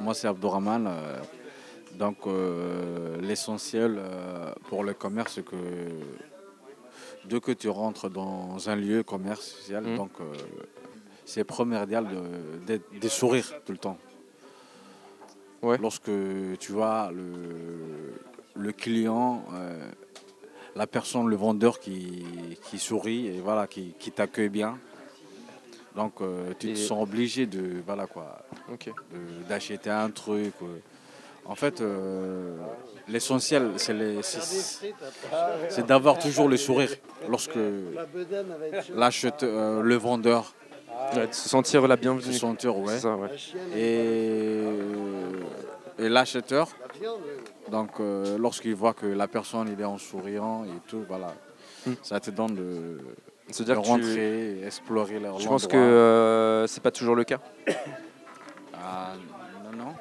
moi 0.00 0.14
c'est 0.14 0.28
Abdourahman. 0.28 0.90
Donc 1.98 2.26
euh, 2.26 3.20
l'essentiel 3.20 3.96
euh, 3.98 4.52
pour 4.68 4.84
le 4.84 4.94
commerce, 4.94 5.34
c'est 5.34 5.44
que 5.44 5.56
dès 7.26 7.40
que 7.40 7.52
tu 7.52 7.68
rentres 7.68 8.10
dans 8.10 8.68
un 8.68 8.76
lieu 8.76 9.02
commercial, 9.02 9.84
Mhm. 9.84 9.96
donc 9.96 10.10
euh, 10.20 10.24
c'est 11.24 11.44
primordial 11.44 12.06
de, 12.08 12.74
de, 12.74 12.80
de 13.00 13.08
sourire 13.08 13.52
tout 13.64 13.72
le 13.72 13.78
temps. 13.78 13.98
Ouais. 15.62 15.78
Lorsque 15.78 16.10
tu 16.60 16.72
vois 16.72 17.10
le, 17.10 18.12
le 18.54 18.72
client, 18.72 19.44
la 20.76 20.86
personne, 20.86 21.26
le 21.28 21.36
vendeur 21.36 21.80
qui, 21.80 22.26
qui 22.68 22.78
sourit 22.78 23.28
et 23.28 23.40
voilà, 23.40 23.66
qui, 23.66 23.94
qui 23.98 24.10
t'accueille 24.12 24.50
bien. 24.50 24.78
Donc 25.96 26.14
tu 26.58 26.68
Et- 26.70 26.74
te 26.74 26.78
sens 26.78 27.02
obligé 27.02 27.46
de 27.46 27.80
voilà 27.86 28.06
quoi, 28.06 28.44
d'acheter 29.48 29.88
un 29.88 30.10
truc. 30.10 30.52
En 31.46 31.54
fait, 31.54 31.80
euh, 31.80 32.56
l'essentiel, 33.08 33.72
c'est 33.76 33.92
les- 33.92 34.22
c'est- 34.22 34.40
c'est 35.68 35.86
d'avoir 35.86 36.18
toujours 36.18 36.48
le 36.48 36.56
sourire 36.56 36.90
lorsque 37.28 37.58
l'acheteur, 38.94 39.48
euh, 39.50 39.82
le 39.82 39.94
vendeur 39.96 40.54
Ouais, 41.14 41.28
se 41.32 41.48
sentir 41.48 41.86
la 41.86 41.96
se 41.96 42.00
bienvenue. 42.00 42.32
sentir, 42.32 42.76
ouais. 42.78 42.98
Ça, 42.98 43.14
ouais. 43.16 43.28
Et, 43.74 44.62
et 45.98 46.08
l'acheteur, 46.08 46.68
donc 47.70 47.90
euh, 48.00 48.38
lorsqu'il 48.38 48.74
voit 48.74 48.94
que 48.94 49.06
la 49.06 49.28
personne 49.28 49.68
il 49.70 49.78
est 49.80 49.84
en 49.84 49.98
souriant 49.98 50.64
et 50.64 50.80
tout, 50.88 51.04
voilà, 51.06 51.34
Hmm. 51.86 51.92
ça 52.02 52.18
te 52.20 52.30
donne 52.30 52.54
de, 52.54 52.98
Se 53.50 53.58
de 53.62 53.64
dire 53.66 53.76
que 53.76 53.82
tu- 53.82 53.90
rentrer, 53.90 54.64
explorer 54.64 55.18
leur 55.20 55.38
Je 55.38 55.46
pense 55.46 55.66
que 55.66 55.76
euh, 55.76 56.66
c'est 56.66 56.82
pas 56.82 56.90
toujours 56.90 57.14
le 57.14 57.24
cas? 57.24 57.38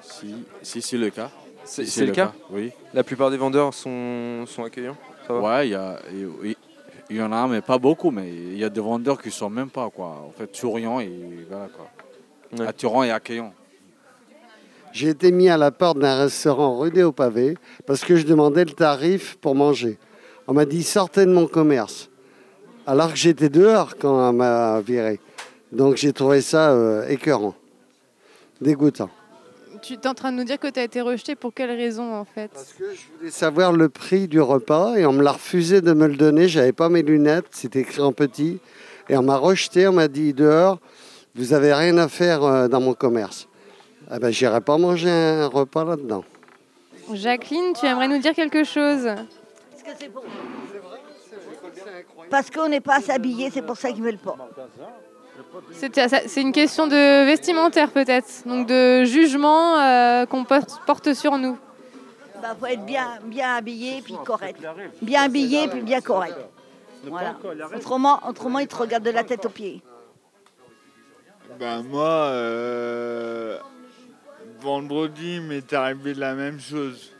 Si, 0.03 0.35
si 0.61 0.81
c'est 0.81 0.97
le 0.97 1.09
cas. 1.09 1.29
C'est 1.65 1.85
Si 1.85 2.05
le 2.05 2.11
cas 2.11 2.33
Oui. 2.51 2.71
La 2.93 3.03
plupart 3.03 3.31
des 3.31 3.37
vendeurs 3.37 3.73
sont, 3.73 4.45
sont 4.45 4.63
accueillants 4.63 4.97
Ça 5.27 5.33
va 5.33 5.39
Ouais, 5.41 5.67
il 5.67 5.71
y, 5.71 5.75
a- 5.75 5.99
il- 6.13 6.27
oui, 6.41 6.57
il 7.09 7.15
y 7.17 7.21
en 7.21 7.31
a, 7.31 7.47
mais 7.47 7.61
pas 7.61 7.77
beaucoup, 7.77 8.11
mais 8.11 8.29
il 8.29 8.57
y 8.57 8.63
a 8.63 8.69
des 8.69 8.81
vendeurs 8.81 9.21
qui 9.21 9.31
sont 9.31 9.49
même 9.49 9.69
pas, 9.69 9.89
quoi. 9.89 10.25
En 10.27 10.31
fait, 10.37 10.53
souriants 10.55 10.99
et 10.99 11.09
voilà, 11.49 11.67
quoi. 11.75 11.87
Ouais. 12.59 12.67
Attirants 12.67 13.03
et 13.03 13.11
accueillants. 13.11 13.53
J'ai 14.91 15.09
été 15.09 15.31
mis 15.31 15.49
à 15.49 15.57
la 15.57 15.71
porte 15.71 15.97
d'un 15.97 16.17
restaurant 16.17 16.77
rue 16.77 16.91
des 16.91 17.01
Hauts-Pavés 17.03 17.57
parce 17.87 18.03
que 18.05 18.15
je 18.15 18.25
demandais 18.25 18.63
le 18.65 18.71
tarif 18.73 19.37
pour 19.37 19.55
manger. 19.55 19.97
On 20.47 20.53
m'a 20.53 20.65
dit 20.65 20.83
sortez 20.83 21.25
de 21.25 21.31
mon 21.33 21.47
commerce. 21.47 22.09
Alors 22.85 23.09
que 23.11 23.15
j'étais 23.17 23.49
dehors 23.49 23.95
quand 23.97 24.13
on 24.29 24.33
m'a 24.33 24.81
viré. 24.81 25.19
Donc 25.71 25.95
j'ai 25.95 26.13
trouvé 26.13 26.41
ça 26.41 26.71
euh, 26.71 27.07
écœurant, 27.07 27.55
dégoûtant. 28.61 29.09
Tu 29.83 29.93
es 29.95 30.07
en 30.07 30.13
train 30.13 30.31
de 30.31 30.37
nous 30.37 30.45
dire 30.45 30.57
que 30.59 30.67
tu 30.69 30.79
as 30.79 30.83
été 30.83 31.01
rejeté 31.01 31.35
pour 31.35 31.53
quelle 31.53 31.69
raison 31.71 32.13
en 32.15 32.23
fait? 32.23 32.47
Parce 32.53 32.71
que 32.71 32.85
je 32.93 33.01
voulais 33.17 33.31
savoir 33.31 33.73
le 33.73 33.89
prix 33.89 34.29
du 34.29 34.39
repas 34.39 34.95
et 34.95 35.05
on 35.05 35.11
me 35.11 35.21
l'a 35.21 35.33
refusé 35.33 35.81
de 35.81 35.91
me 35.91 36.07
le 36.07 36.15
donner. 36.15 36.47
J'avais 36.47 36.71
pas 36.71 36.87
mes 36.87 37.01
lunettes, 37.01 37.47
c'était 37.51 37.81
écrit 37.81 38.01
en 38.01 38.13
petit. 38.13 38.59
Et 39.09 39.17
on 39.17 39.23
m'a 39.23 39.35
rejeté, 39.35 39.85
on 39.89 39.91
m'a 39.91 40.07
dit 40.07 40.33
dehors, 40.33 40.79
vous 41.35 41.51
avez 41.51 41.73
rien 41.73 41.97
à 41.97 42.07
faire 42.07 42.43
euh, 42.45 42.67
dans 42.69 42.79
mon 42.79 42.93
commerce. 42.93 43.49
Ah 44.09 44.19
ben, 44.19 44.31
j'irai 44.31 44.61
pas 44.61 44.77
manger 44.77 45.09
un 45.09 45.47
repas 45.47 45.83
là-dedans. 45.83 46.23
Jacqueline, 47.13 47.73
tu 47.77 47.85
aimerais 47.85 48.07
nous 48.07 48.19
dire 48.19 48.33
quelque 48.33 48.63
chose? 48.63 49.03
Parce 49.03 49.83
que 49.83 49.89
c'est 49.99 50.09
pour- 50.09 50.23
Parce 52.29 52.49
qu'on 52.49 52.69
n'est 52.69 52.79
pas 52.79 52.99
habillé, 53.09 53.49
c'est 53.53 53.61
pour 53.61 53.75
ça 53.75 53.91
qu'ils 53.91 54.03
veulent 54.03 54.17
pas. 54.17 54.37
C'est 55.71 56.41
une 56.41 56.51
question 56.51 56.87
de 56.87 57.25
vestimentaire 57.25 57.91
peut-être, 57.91 58.27
donc 58.45 58.67
de 58.67 59.03
jugement 59.03 59.79
euh, 59.79 60.25
qu'on 60.25 60.45
porte 60.45 61.13
sur 61.13 61.37
nous. 61.37 61.57
Bah, 62.41 62.55
faut 62.59 62.65
être 62.65 62.85
bien, 62.85 63.19
bien 63.23 63.55
habillé 63.55 64.01
puis 64.01 64.15
correct. 64.25 64.59
Bien 65.01 65.23
habillé 65.23 65.67
puis 65.67 65.81
bien 65.81 66.01
correct. 66.01 66.35
Voilà. 67.05 67.35
Autrement, 67.75 68.19
autrement, 68.27 68.59
ils 68.59 68.67
te 68.67 68.75
regardent 68.75 69.05
de 69.05 69.11
la 69.11 69.23
tête 69.23 69.45
aux 69.45 69.49
pieds. 69.49 69.81
Ben 71.59 71.83
moi, 71.83 72.07
euh, 72.07 73.59
vendredi, 74.59 75.35
il 75.35 75.41
m'est 75.41 75.71
arrivé 75.73 76.13
la 76.13 76.33
même 76.33 76.59
chose. 76.59 77.11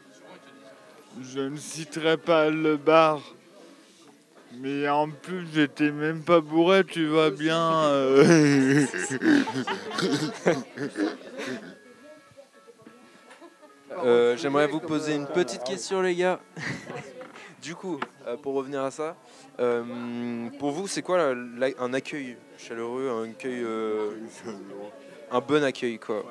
Je 1.22 1.41
ne 1.41 1.58
citerai 1.58 2.17
pas 2.17 2.50
le 2.50 2.75
bar, 2.75 3.22
mais 4.60 4.88
en 4.89 5.10
plus, 5.10 5.48
j'étais 5.53 5.91
même 5.91 6.22
pas 6.24 6.39
bourré, 6.41 6.83
tu 6.83 7.07
vois 7.07 7.31
bien. 7.31 7.60
euh. 7.86 8.86
Euh, 14.03 14.36
J'aimerais 14.38 14.67
vous 14.67 14.79
poser 14.79 15.15
une 15.15 15.27
petite 15.27 15.63
question, 15.63 16.01
les 16.01 16.15
gars. 16.15 16.39
du 17.62 17.75
coup, 17.75 18.00
euh, 18.27 18.36
pour 18.38 18.55
revenir 18.55 18.81
à 18.81 18.91
ça, 18.91 19.15
euh, 19.60 19.83
pour 20.60 20.72
vous, 20.72 20.88
c'est 20.88 21.01
quoi 21.01 21.17
la- 21.17 21.33
la- 21.36 21.75
un 21.79 21.93
accueil 21.93 22.36
chaleureux, 22.57 23.10
un 23.10 23.29
accueil, 23.29 23.62
euh, 23.63 24.12
un 25.31 25.39
bon 25.39 25.63
accueil, 25.63 26.00
quoi? 26.00 26.24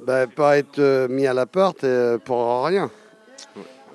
Ben, 0.00 0.26
pas 0.28 0.58
être 0.58 0.78
euh, 0.78 1.08
mis 1.08 1.26
à 1.26 1.34
la 1.34 1.46
porte 1.46 1.84
euh, 1.84 2.18
pour 2.18 2.64
rien. 2.64 2.90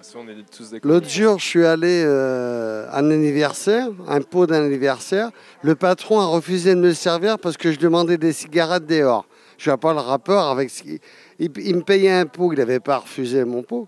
Ça, 0.03 0.19
on 0.19 0.27
est 0.27 0.35
tous 0.55 0.69
d'accord. 0.69 0.91
L'autre 0.91 1.07
jour, 1.07 1.39
je 1.39 1.45
suis 1.45 1.65
allé 1.65 2.03
euh, 2.05 2.85
à 2.91 2.99
un 2.99 3.09
anniversaire, 3.09 3.87
un 4.07 4.19
pot 4.19 4.45
d'un 4.45 4.65
anniversaire. 4.65 5.31
Le 5.61 5.75
patron 5.75 6.19
a 6.19 6.25
refusé 6.25 6.75
de 6.75 6.79
me 6.81 6.91
servir 6.93 7.39
parce 7.39 7.55
que 7.55 7.71
je 7.71 7.79
demandais 7.79 8.17
des 8.17 8.33
cigarettes 8.33 8.85
dehors. 8.85 9.25
Je 9.57 9.69
vois 9.69 9.77
pas 9.77 9.93
le 9.93 9.99
rapport 9.99 10.49
avec 10.49 10.69
ce 10.69 10.83
qu'il 10.83 10.99
il, 11.39 11.49
il 11.57 11.77
me 11.77 11.83
payait 11.83 12.11
un 12.11 12.25
pot, 12.25 12.51
il 12.51 12.59
n'avait 12.59 12.81
pas 12.81 12.97
refusé 12.97 13.45
mon 13.45 13.63
pot. 13.63 13.87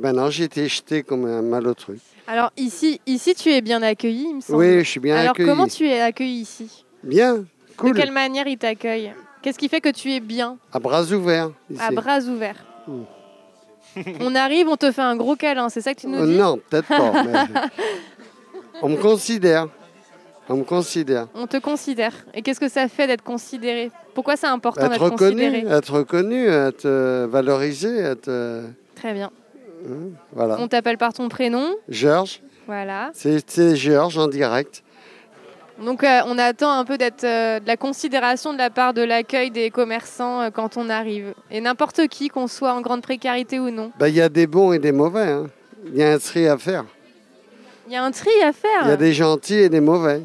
Ben 0.00 0.12
non, 0.12 0.28
j'ai 0.28 0.44
été 0.44 0.66
jeté 0.66 1.04
comme 1.04 1.24
un 1.24 1.42
malotru. 1.42 2.00
Alors 2.26 2.50
ici, 2.56 3.00
ici 3.06 3.34
tu 3.36 3.50
es 3.52 3.60
bien 3.60 3.80
accueilli, 3.82 4.26
il 4.30 4.36
me 4.36 4.40
semble. 4.40 4.58
Oui, 4.58 4.78
je 4.80 4.90
suis 4.90 5.00
bien 5.00 5.16
Alors 5.16 5.30
accueilli. 5.30 5.48
comment 5.48 5.68
tu 5.68 5.86
es 5.88 6.00
accueilli 6.00 6.40
ici? 6.40 6.84
Bien, 7.04 7.44
cool. 7.76 7.92
De 7.92 7.96
quelle 8.00 8.12
manière 8.12 8.48
il 8.48 8.58
t'accueille? 8.58 9.12
Qu'est-ce 9.40 9.58
qui 9.58 9.68
fait 9.68 9.80
que 9.80 9.90
tu 9.90 10.12
es 10.12 10.18
bien? 10.20 10.58
À 10.72 10.80
bras 10.80 11.04
ouverts. 11.12 11.52
ici. 11.70 11.80
À 11.80 11.92
bras 11.92 12.18
ouverts. 12.18 12.64
Mm. 12.88 13.02
on 14.20 14.34
arrive, 14.34 14.68
on 14.68 14.76
te 14.76 14.90
fait 14.92 15.02
un 15.02 15.16
gros 15.16 15.36
câlin, 15.36 15.68
c'est 15.68 15.80
ça 15.80 15.94
que 15.94 16.00
tu 16.00 16.06
nous 16.08 16.24
dis? 16.26 16.36
Non, 16.36 16.58
peut-être 16.68 16.88
pas. 16.88 17.22
mais- 17.24 17.32
On 18.82 18.88
me 18.90 18.96
considère. 18.96 19.68
On 20.48 20.56
me 20.56 20.64
considère. 20.64 21.26
On 21.34 21.46
te 21.46 21.56
considère. 21.58 22.12
Et 22.32 22.42
qu'est-ce 22.42 22.60
que 22.60 22.68
ça 22.68 22.88
fait 22.88 23.06
d'être 23.06 23.22
considéré? 23.24 23.90
Pourquoi 24.14 24.36
c'est 24.36 24.46
important 24.46 24.86
Être 24.86 24.90
d'être 24.92 25.16
considéré? 25.16 25.64
être 25.68 25.92
reconnu, 25.92 26.46
être 26.48 26.86
euh, 26.86 27.26
valorisé, 27.30 27.98
être. 27.98 28.28
euh, 28.28 28.66
Très 28.94 29.12
bien. 29.12 29.30
hein, 29.86 29.92
voilà. 30.32 30.56
On 30.60 30.68
t'appelle 30.68 30.96
par 30.96 31.12
ton 31.12 31.28
prénom? 31.28 31.74
Georges, 31.88 32.40
Voilà. 32.66 33.10
c'est 33.14 33.76
Georges 33.76 34.16
en 34.16 34.28
direct. 34.28 34.82
Donc 35.84 36.02
euh, 36.02 36.20
on 36.26 36.38
attend 36.38 36.72
un 36.72 36.84
peu 36.84 36.98
d'être 36.98 37.22
euh, 37.24 37.60
de 37.60 37.66
la 37.66 37.76
considération 37.76 38.52
de 38.52 38.58
la 38.58 38.68
part 38.70 38.94
de 38.94 39.02
l'accueil 39.02 39.50
des 39.50 39.70
commerçants 39.70 40.40
euh, 40.42 40.50
quand 40.50 40.76
on 40.76 40.90
arrive. 40.90 41.34
Et 41.50 41.60
n'importe 41.60 42.08
qui, 42.08 42.28
qu'on 42.28 42.48
soit 42.48 42.72
en 42.72 42.80
grande 42.80 43.02
précarité 43.02 43.60
ou 43.60 43.70
non. 43.70 43.92
Ben, 43.98 44.08
Il 44.08 44.14
y 44.14 44.20
a 44.20 44.28
des 44.28 44.46
bons 44.48 44.72
et 44.72 44.78
des 44.80 44.92
mauvais. 44.92 45.22
hein. 45.30 45.46
Il 45.86 45.96
y 45.96 46.02
a 46.02 46.12
un 46.12 46.18
tri 46.18 46.48
à 46.48 46.58
faire. 46.58 46.84
Il 47.86 47.92
y 47.92 47.96
a 47.96 48.02
un 48.04 48.10
tri 48.10 48.30
à 48.44 48.52
faire. 48.52 48.82
Il 48.84 48.88
y 48.88 48.92
a 48.92 48.96
des 48.96 49.12
gentils 49.12 49.54
et 49.58 49.68
des 49.68 49.80
mauvais. 49.80 50.20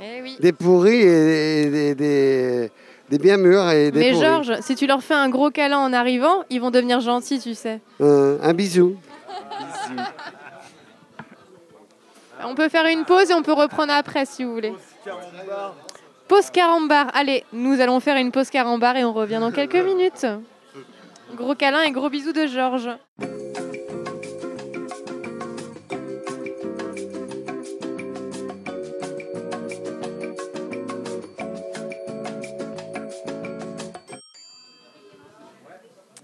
Eh 0.00 0.20
oui. 0.20 0.36
Des 0.40 0.52
pourris 0.52 1.00
et, 1.00 1.62
et 1.62 1.70
des, 1.70 1.94
des- 1.94 2.70
des 3.08 3.18
bien 3.18 3.36
mûrs 3.36 3.68
et 3.70 3.90
des 3.92 4.00
Mais 4.00 4.10
pourris. 4.12 4.24
Georges, 4.24 4.52
si 4.62 4.74
tu 4.74 4.86
leur 4.86 5.02
fais 5.02 5.14
un 5.14 5.28
gros 5.28 5.50
câlin 5.50 5.78
en 5.78 5.92
arrivant, 5.92 6.42
ils 6.50 6.60
vont 6.60 6.70
devenir 6.70 6.98
gentils, 7.00 7.38
tu 7.38 7.54
sais. 7.54 7.80
Euh, 8.00 8.38
un 8.42 8.52
bisou. 8.54 8.96
On 12.44 12.54
peut 12.54 12.68
faire 12.68 12.86
une 12.86 13.04
pause 13.04 13.30
et 13.30 13.34
on 13.34 13.42
peut 13.42 13.52
reprendre 13.52 13.92
après 13.92 14.26
si 14.26 14.44
vous 14.44 14.52
voulez. 14.52 14.72
Pause 16.28 16.50
carambar. 16.50 17.08
Allez, 17.14 17.44
nous 17.52 17.80
allons 17.80 18.00
faire 18.00 18.16
une 18.16 18.30
pause 18.32 18.50
carambar 18.50 18.96
et 18.96 19.04
on 19.04 19.12
revient 19.12 19.38
dans 19.40 19.52
quelques 19.52 19.74
minutes. 19.76 20.26
Gros 21.34 21.54
câlin 21.54 21.82
et 21.82 21.90
gros 21.92 22.10
bisous 22.10 22.32
de 22.32 22.46
Georges. 22.46 22.90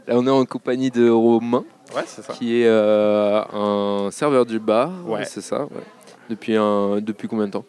Là, 0.07 0.15
on 0.17 0.27
est 0.27 0.31
en 0.31 0.45
compagnie 0.47 0.91
de 0.91 1.11
Romain, 1.11 1.65
Ouais, 1.95 2.03
c'est 2.07 2.23
ça. 2.23 2.33
qui 2.33 2.63
est 2.63 2.67
euh, 2.67 3.43
un 3.53 4.11
serveur 4.11 4.47
du 4.47 4.59
bar. 4.59 4.91
Ouais. 5.07 5.25
C'est 5.25 5.43
ça, 5.43 5.65
ouais. 5.65 5.83
Depuis, 6.29 6.57
un, 6.57 7.01
depuis 7.01 7.29
combien 7.29 7.47
de 7.47 7.53
temps 7.53 7.65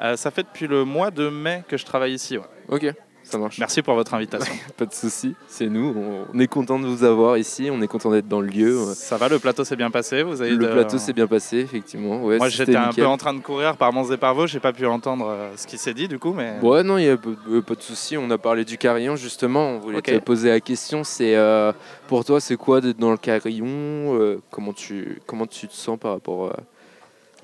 Euh, 0.00 0.16
ça 0.16 0.30
fait 0.30 0.42
depuis 0.42 0.66
le 0.66 0.84
mois 0.84 1.10
de 1.10 1.28
mai 1.28 1.62
que 1.68 1.76
je 1.76 1.84
travaille 1.84 2.12
ici. 2.14 2.36
ouais. 2.38 2.44
Ok, 2.68 2.86
ça 3.22 3.38
marche. 3.38 3.58
Merci 3.58 3.82
pour 3.82 3.94
votre 3.94 4.12
invitation. 4.14 4.52
Pas 4.76 4.84
de 4.86 4.92
souci, 4.92 5.34
c'est 5.46 5.68
nous. 5.68 5.94
On, 6.34 6.38
est 6.40 6.46
content 6.48 6.78
de 6.78 6.86
vous 6.86 7.04
avoir 7.04 7.38
ici, 7.38 7.68
on 7.72 7.80
est 7.80 7.86
content 7.86 8.10
d'être 8.10 8.26
dans 8.28 8.40
le 8.40 8.48
lieu. 8.48 8.76
Ça 8.94 9.16
va, 9.16 9.28
le 9.28 9.38
plateau 9.38 9.64
s'est 9.64 9.76
bien 9.76 9.90
passé. 9.90 10.22
Vous 10.22 10.42
avez 10.42 10.50
Le 10.50 10.66
de- 10.66 10.72
plateau 10.72 10.98
s'est 10.98 11.12
bien 11.12 11.26
passé, 11.26 11.58
effectivement. 11.58 12.22
Ouais, 12.24 12.38
Moi, 12.38 12.48
j'étais 12.48 12.74
un 12.76 12.92
peu 12.92 13.06
en 13.06 13.16
train 13.16 13.32
de 13.32 13.40
courir 13.40 13.76
par 13.76 13.92
Mons 13.92 14.10
et 14.10 14.16
Parvaux. 14.16 14.46
J'ai 14.46 14.60
pas 14.60 14.72
pu 14.72 14.84
entendre 14.86 15.28
euh, 15.28 15.52
ce 15.56 15.66
qui 15.66 15.78
s'est 15.78 15.94
dit 15.94 16.08
du 16.08 16.18
coup, 16.18 16.32
mais 16.32 16.58
Ouais, 16.62 16.82
non, 16.82 16.98
il 16.98 17.04
n'y 17.04 17.10
a 17.10 17.16
pas, 17.16 17.30
euh, 17.48 17.62
de 17.62 17.80
souci. 17.82 18.16
On 18.16 18.28
a 18.30 18.38
parlé 18.38 18.64
du 18.64 18.76
carillon, 18.76 19.14
justement. 19.16 19.70
On 19.76 19.78
voulait 19.78 20.02
te 20.02 20.18
poser 20.18 20.48
la 20.50 20.60
question. 20.60 21.04
C'est 21.04 21.36
euh, 21.36 21.72
Pour 22.08 22.24
toi, 22.24 22.40
c'est 22.40 22.56
quoi 22.56 22.80
d'être 22.80 22.98
dans 22.98 23.12
le 23.12 23.16
carillon 23.18 23.66
Euh, 23.68 24.40
comment, 24.50 24.72
tu, 24.72 25.20
comment 25.26 25.46
tu 25.46 25.68
te 25.68 25.74
sens 25.74 25.98
par 25.98 26.12
rapport 26.14 26.46
euh, 26.46 26.52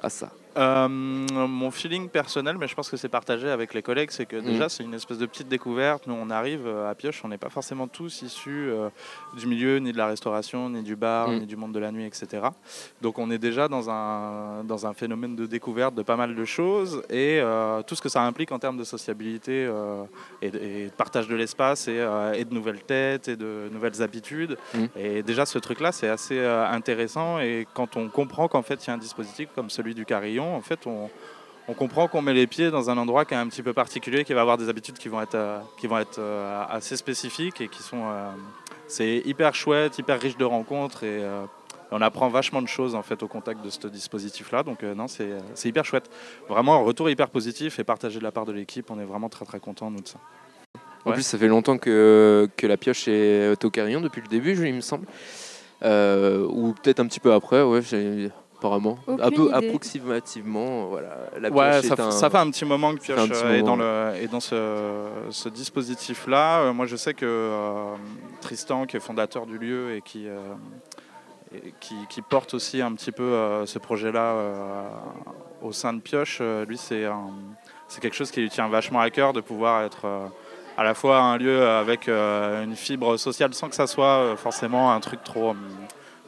à 0.03 0.11
ça 0.11 0.31
Euh, 0.59 0.89
mon 0.89 1.71
feeling 1.71 2.09
personnel, 2.09 2.57
mais 2.59 2.67
je 2.67 2.75
pense 2.75 2.91
que 2.91 2.97
c'est 2.97 3.09
partagé 3.09 3.49
avec 3.49 3.75
les 3.75 3.83
collègues, 3.83 4.11
c'est 4.11 4.27
que 4.27 4.37
déjà 4.37 4.65
Mhm. 4.65 4.69
c'est 4.69 4.83
une 4.83 4.95
espèce 4.95 5.19
de 5.19 5.27
petite 5.27 5.49
découverte. 5.49 6.07
Nous 6.09 6.15
on 6.15 6.31
arrive 6.31 6.67
euh, 6.67 6.91
à 6.91 6.95
Pioche, 6.97 7.21
on 7.25 7.29
n'est 7.29 7.39
pas 7.39 7.49
forcément 7.49 7.87
tous 7.87 8.23
issus 8.23 8.69
euh, 8.71 8.89
du 9.37 9.47
milieu, 9.47 9.79
ni 9.79 9.93
de 9.93 9.99
la 9.99 10.09
restauration, 10.09 10.69
ni 10.69 10.83
du 10.83 10.97
bar, 10.97 11.29
Mhm. 11.29 11.39
ni 11.41 11.47
du 11.47 11.57
monde 11.57 11.73
de 11.73 11.79
la 11.79 11.93
nuit, 11.93 12.05
etc. 12.07 12.49
Donc 13.03 13.19
on 13.21 13.31
est 13.31 13.39
déjà 13.39 13.69
dans 13.69 13.89
un, 13.89 14.65
dans 14.65 14.85
un 14.87 14.95
phénomène 14.95 15.37
de 15.37 15.47
découverte 15.47 15.95
de 15.95 16.03
pas 16.03 16.17
mal 16.17 16.35
de 16.35 16.45
choses 16.45 17.03
et 17.09 17.39
euh, 17.41 17.83
tout 17.83 17.95
ce 17.95 18.03
que 18.03 18.09
ça 18.09 18.23
implique 18.23 18.51
en 18.51 18.59
termes 18.59 18.79
de 18.79 18.85
sociabilité 18.85 19.71
et, 20.43 20.51
de, 20.51 20.59
et 20.59 20.85
de 20.87 20.91
partage 20.91 21.29
de 21.29 21.37
l'espace 21.37 21.87
et, 21.87 22.05
et 22.35 22.45
de 22.45 22.53
nouvelles 22.53 22.83
têtes 22.83 23.29
et 23.29 23.37
de 23.37 23.69
nouvelles 23.73 24.03
habitudes. 24.03 24.57
Mhm. 24.75 24.89
Et 24.97 25.23
déjà 25.23 25.47
ce 25.47 25.59
truc-là 25.59 25.93
c'est 25.93 26.09
assez 26.09 26.39
intéressant 26.45 27.39
et 27.39 27.67
quand 27.75 27.97
on 27.97 28.09
comprend 28.09 28.49
qu'en 28.49 28.63
fait 28.63 28.85
il 28.85 28.89
y 28.89 28.91
a 28.91 28.95
un 28.95 28.99
dispositif 28.99 29.49
comme 29.55 29.71
celui 29.71 29.95
du 29.95 30.05
carillon, 30.05 30.48
en 30.55 30.61
fait 30.63 30.87
on, 30.87 31.09
on 31.69 31.75
comprend 31.75 32.09
qu'on 32.09 32.23
met 32.23 32.35
les 32.35 32.47
pieds 32.47 32.71
dans 32.71 32.91
un 32.91 32.97
endroit 32.99 33.25
qui 33.25 33.35
est 33.35 33.39
un 33.39 33.47
petit 33.49 33.63
peu 33.63 33.73
particulier, 33.73 34.25
qui 34.25 34.33
va 34.33 34.41
avoir 34.41 34.57
des 34.59 34.69
habitudes 34.69 34.99
qui 34.99 35.09
vont 35.09 35.21
être, 35.21 35.35
euh, 35.35 35.59
qui 35.79 35.87
vont 35.87 35.99
être 35.99 36.19
euh, 36.19 36.65
assez 36.69 36.97
spécifiques 36.97 37.61
et 37.61 37.69
qui 37.69 37.83
sont... 37.83 38.05
euh, 38.09 38.31
c'est 38.87 39.19
hyper 39.27 39.55
chouette, 39.55 39.99
hyper 39.99 40.19
riche 40.19 40.39
de 40.39 40.45
rencontres 40.47 41.05
et 41.05 41.23
on 41.91 42.01
apprend 42.01 42.29
vachement 42.29 42.63
de 42.63 42.69
choses 42.69 42.95
en 42.95 43.03
fait 43.03 43.23
au 43.23 43.29
contact 43.29 43.63
de 43.63 43.69
ce 43.71 43.87
dispositif-là. 43.87 44.63
Donc 44.63 44.83
euh, 44.83 44.95
non, 44.95 45.09
c'est 45.09 45.29
c'est 45.55 45.69
hyper 45.69 45.85
chouette. 45.85 46.11
Vraiment 46.49 46.75
un 46.77 46.83
retour 46.83 47.11
hyper 47.11 47.29
positif 47.29 47.79
et 47.79 47.85
partagé 47.85 48.19
de 48.19 48.25
la 48.25 48.33
part 48.33 48.47
de 48.47 48.53
l'équipe. 48.53 48.91
On 48.91 48.99
est 48.99 49.05
vraiment 49.05 49.29
très 49.29 49.45
très 49.45 49.61
content 49.61 49.91
nous 49.91 50.01
de 50.01 50.09
ça. 50.09 50.19
En 51.05 51.13
plus, 51.13 51.23
ça 51.23 51.39
fait 51.39 51.49
longtemps 51.49 51.79
que, 51.79 52.49
que 52.57 52.67
la 52.67 52.77
pioche 52.77 53.09
est 53.09 53.65
au 53.65 53.71
carillon 53.71 54.01
depuis 54.01 54.21
le 54.21 54.29
début, 54.29 54.53
il 54.67 54.75
me 54.75 54.81
semble. 54.81 55.07
Euh, 55.83 56.47
ou 56.49 56.73
peut-être 56.73 57.01
un 57.01 57.07
petit 57.07 57.21
peu 57.21 57.33
après, 57.33 57.63
ouais, 57.63 57.81
j'ai- 57.83 58.31
apparemment. 58.59 58.99
Aucune 59.07 59.25
un 59.25 59.31
peu 59.31 59.45
idée. 59.47 59.55
approximativement, 59.69 60.87
voilà. 60.87 61.17
La 61.41 61.49
Ouais, 61.51 61.81
pioche 61.81 61.87
ça, 61.89 61.95
est 61.95 62.01
un- 62.01 62.11
ça 62.11 62.31
fait 62.31 62.39
un 62.39 62.51
petit 62.51 62.65
moment 62.65 62.95
que 62.95 63.01
Pioche 63.01 63.31
euh, 63.33 63.55
est 63.55 63.63
dans, 63.63 63.77
le, 63.77 64.13
est 64.21 64.29
dans 64.29 64.41
ce, 64.41 65.07
ce 65.31 65.49
dispositif-là. 65.49 66.61
Euh, 66.61 66.73
moi, 66.73 66.87
je 66.87 66.97
sais 66.97 67.15
que 67.15 67.25
euh, 67.27 67.95
Tristan, 68.41 68.87
qui 68.87 68.97
est 68.97 69.01
fondateur 69.01 69.47
du 69.47 69.59
lieu 69.59 69.95
et 69.95 70.03
qui, 70.03 70.29
euh, 70.29 70.39
et 71.55 71.73
qui, 71.81 71.95
qui 72.09 72.21
porte 72.23 72.55
aussi 72.55 72.83
un 72.83 72.93
petit 72.93 73.13
peu 73.13 73.23
euh, 73.23 73.65
ce 73.67 73.79
projet-là 73.79 74.21
euh, 74.21 74.89
au 75.63 75.73
sein 75.73 75.93
de 75.93 76.01
Pioche, 76.01 76.39
euh, 76.41 76.65
lui, 76.65 76.77
c'est 76.79 77.05
un- 77.05 77.31
c'est 77.87 78.01
quelque 78.01 78.17
chose 78.17 78.31
qui 78.31 78.41
lui 78.41 78.51
tient 78.51 78.69
vachement 78.69 79.01
à 79.01 79.09
cœur 79.11 79.33
de 79.33 79.41
pouvoir 79.41 79.83
être 79.85 80.05
euh, 80.05 80.27
à 80.77 80.85
la 80.85 80.95
fois 80.95 81.19
un 81.21 81.39
lieu 81.39 81.67
avec 81.67 82.07
euh, 82.09 82.63
une 82.65 82.77
fibre 82.77 83.17
sociale 83.17 83.55
sans 83.55 83.69
que 83.69 83.75
ça 83.75 83.87
soit 83.87 84.19
euh, 84.19 84.37
forcément 84.37 84.93
un 84.93 85.01
truc 85.01 85.23
trop, 85.25 85.51
hum, 85.51 85.59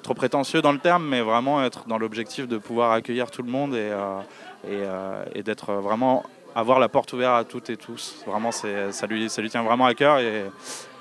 trop 0.02 0.14
prétentieux 0.14 0.62
dans 0.62 0.72
le 0.72 0.78
terme, 0.78 1.06
mais 1.06 1.20
vraiment 1.20 1.62
être 1.64 1.86
dans 1.86 1.98
l'objectif 1.98 2.48
de 2.48 2.58
pouvoir 2.58 2.92
accueillir 2.92 3.30
tout 3.30 3.42
le 3.42 3.50
monde 3.50 3.74
et, 3.74 3.90
euh, 3.90 4.20
et, 4.64 4.82
euh, 4.84 5.24
et 5.34 5.42
d'être 5.42 5.72
vraiment 5.74 6.24
avoir 6.54 6.80
la 6.80 6.88
porte 6.88 7.12
ouverte 7.12 7.40
à 7.40 7.44
toutes 7.44 7.70
et 7.70 7.76
tous. 7.76 8.22
Vraiment, 8.26 8.50
ça, 8.50 8.66
lui, 9.08 9.30
ça 9.30 9.40
lui 9.40 9.50
tient 9.50 9.62
vraiment 9.62 9.86
à 9.86 9.94
cœur 9.94 10.18
et, 10.18 10.46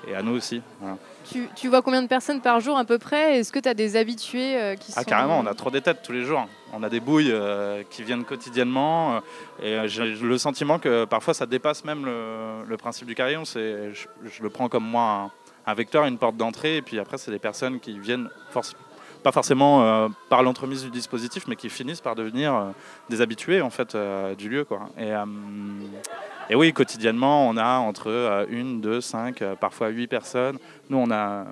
et 0.08 0.14
à 0.14 0.22
nous 0.22 0.36
aussi. 0.36 0.62
voilà. 0.80 0.96
Tu, 1.30 1.48
tu 1.54 1.68
vois 1.68 1.82
combien 1.82 2.02
de 2.02 2.08
personnes 2.08 2.40
par 2.40 2.60
jour 2.60 2.78
à 2.78 2.84
peu 2.84 2.98
près? 2.98 3.38
Est-ce 3.38 3.52
que 3.52 3.58
tu 3.58 3.68
as 3.68 3.74
des 3.74 3.96
habitués 3.96 4.56
euh, 4.60 4.74
qui 4.74 4.92
Ah 4.96 5.02
sont... 5.02 5.08
carrément, 5.10 5.38
on 5.38 5.46
a 5.46 5.54
trop 5.54 5.70
des 5.70 5.80
têtes 5.80 6.02
tous 6.02 6.12
les 6.12 6.24
jours. 6.24 6.46
On 6.72 6.82
a 6.82 6.88
des 6.88 7.00
bouilles 7.00 7.30
euh, 7.32 7.82
qui 7.90 8.02
viennent 8.02 8.24
quotidiennement 8.24 9.20
euh, 9.62 9.84
et 9.84 9.88
j'ai 9.88 10.14
le 10.14 10.38
sentiment 10.38 10.78
que 10.78 11.04
parfois 11.04 11.34
ça 11.34 11.46
dépasse 11.46 11.84
même 11.84 12.04
le, 12.04 12.64
le 12.66 12.76
principe 12.76 13.06
du 13.06 13.14
carillon. 13.14 13.42
Je, 13.44 13.92
je 14.24 14.42
le 14.42 14.50
prends 14.50 14.68
comme 14.68 14.84
moi 14.84 15.30
un, 15.66 15.70
un 15.70 15.74
vecteur, 15.74 16.04
une 16.06 16.16
porte 16.18 16.36
d'entrée 16.36 16.76
et 16.78 16.82
puis 16.82 16.98
après 16.98 17.18
c'est 17.18 17.30
des 17.32 17.38
personnes 17.38 17.80
qui 17.80 17.98
viennent 17.98 18.30
forc- 18.52 18.74
pas 19.22 19.32
forcément 19.32 19.82
euh, 19.82 20.08
par 20.28 20.42
l'entremise 20.42 20.82
du 20.82 20.90
dispositif, 20.90 21.46
mais 21.46 21.56
qui 21.56 21.68
finissent 21.68 22.00
par 22.00 22.14
devenir 22.14 22.54
euh, 22.54 22.70
des 23.08 23.20
habitués 23.20 23.60
en 23.60 23.70
fait 23.70 23.94
euh, 23.94 24.34
du 24.34 24.48
lieu 24.48 24.64
quoi. 24.64 24.88
Et, 24.98 26.56
oui, 26.56 26.72
quotidiennement, 26.72 27.48
on 27.48 27.56
a 27.56 27.78
entre 27.78 28.46
une, 28.50 28.80
deux, 28.80 29.00
cinq, 29.00 29.44
parfois 29.60 29.88
huit 29.90 30.08
personnes. 30.08 30.58
Nous, 30.88 30.98
on 30.98 31.08
a, 31.12 31.44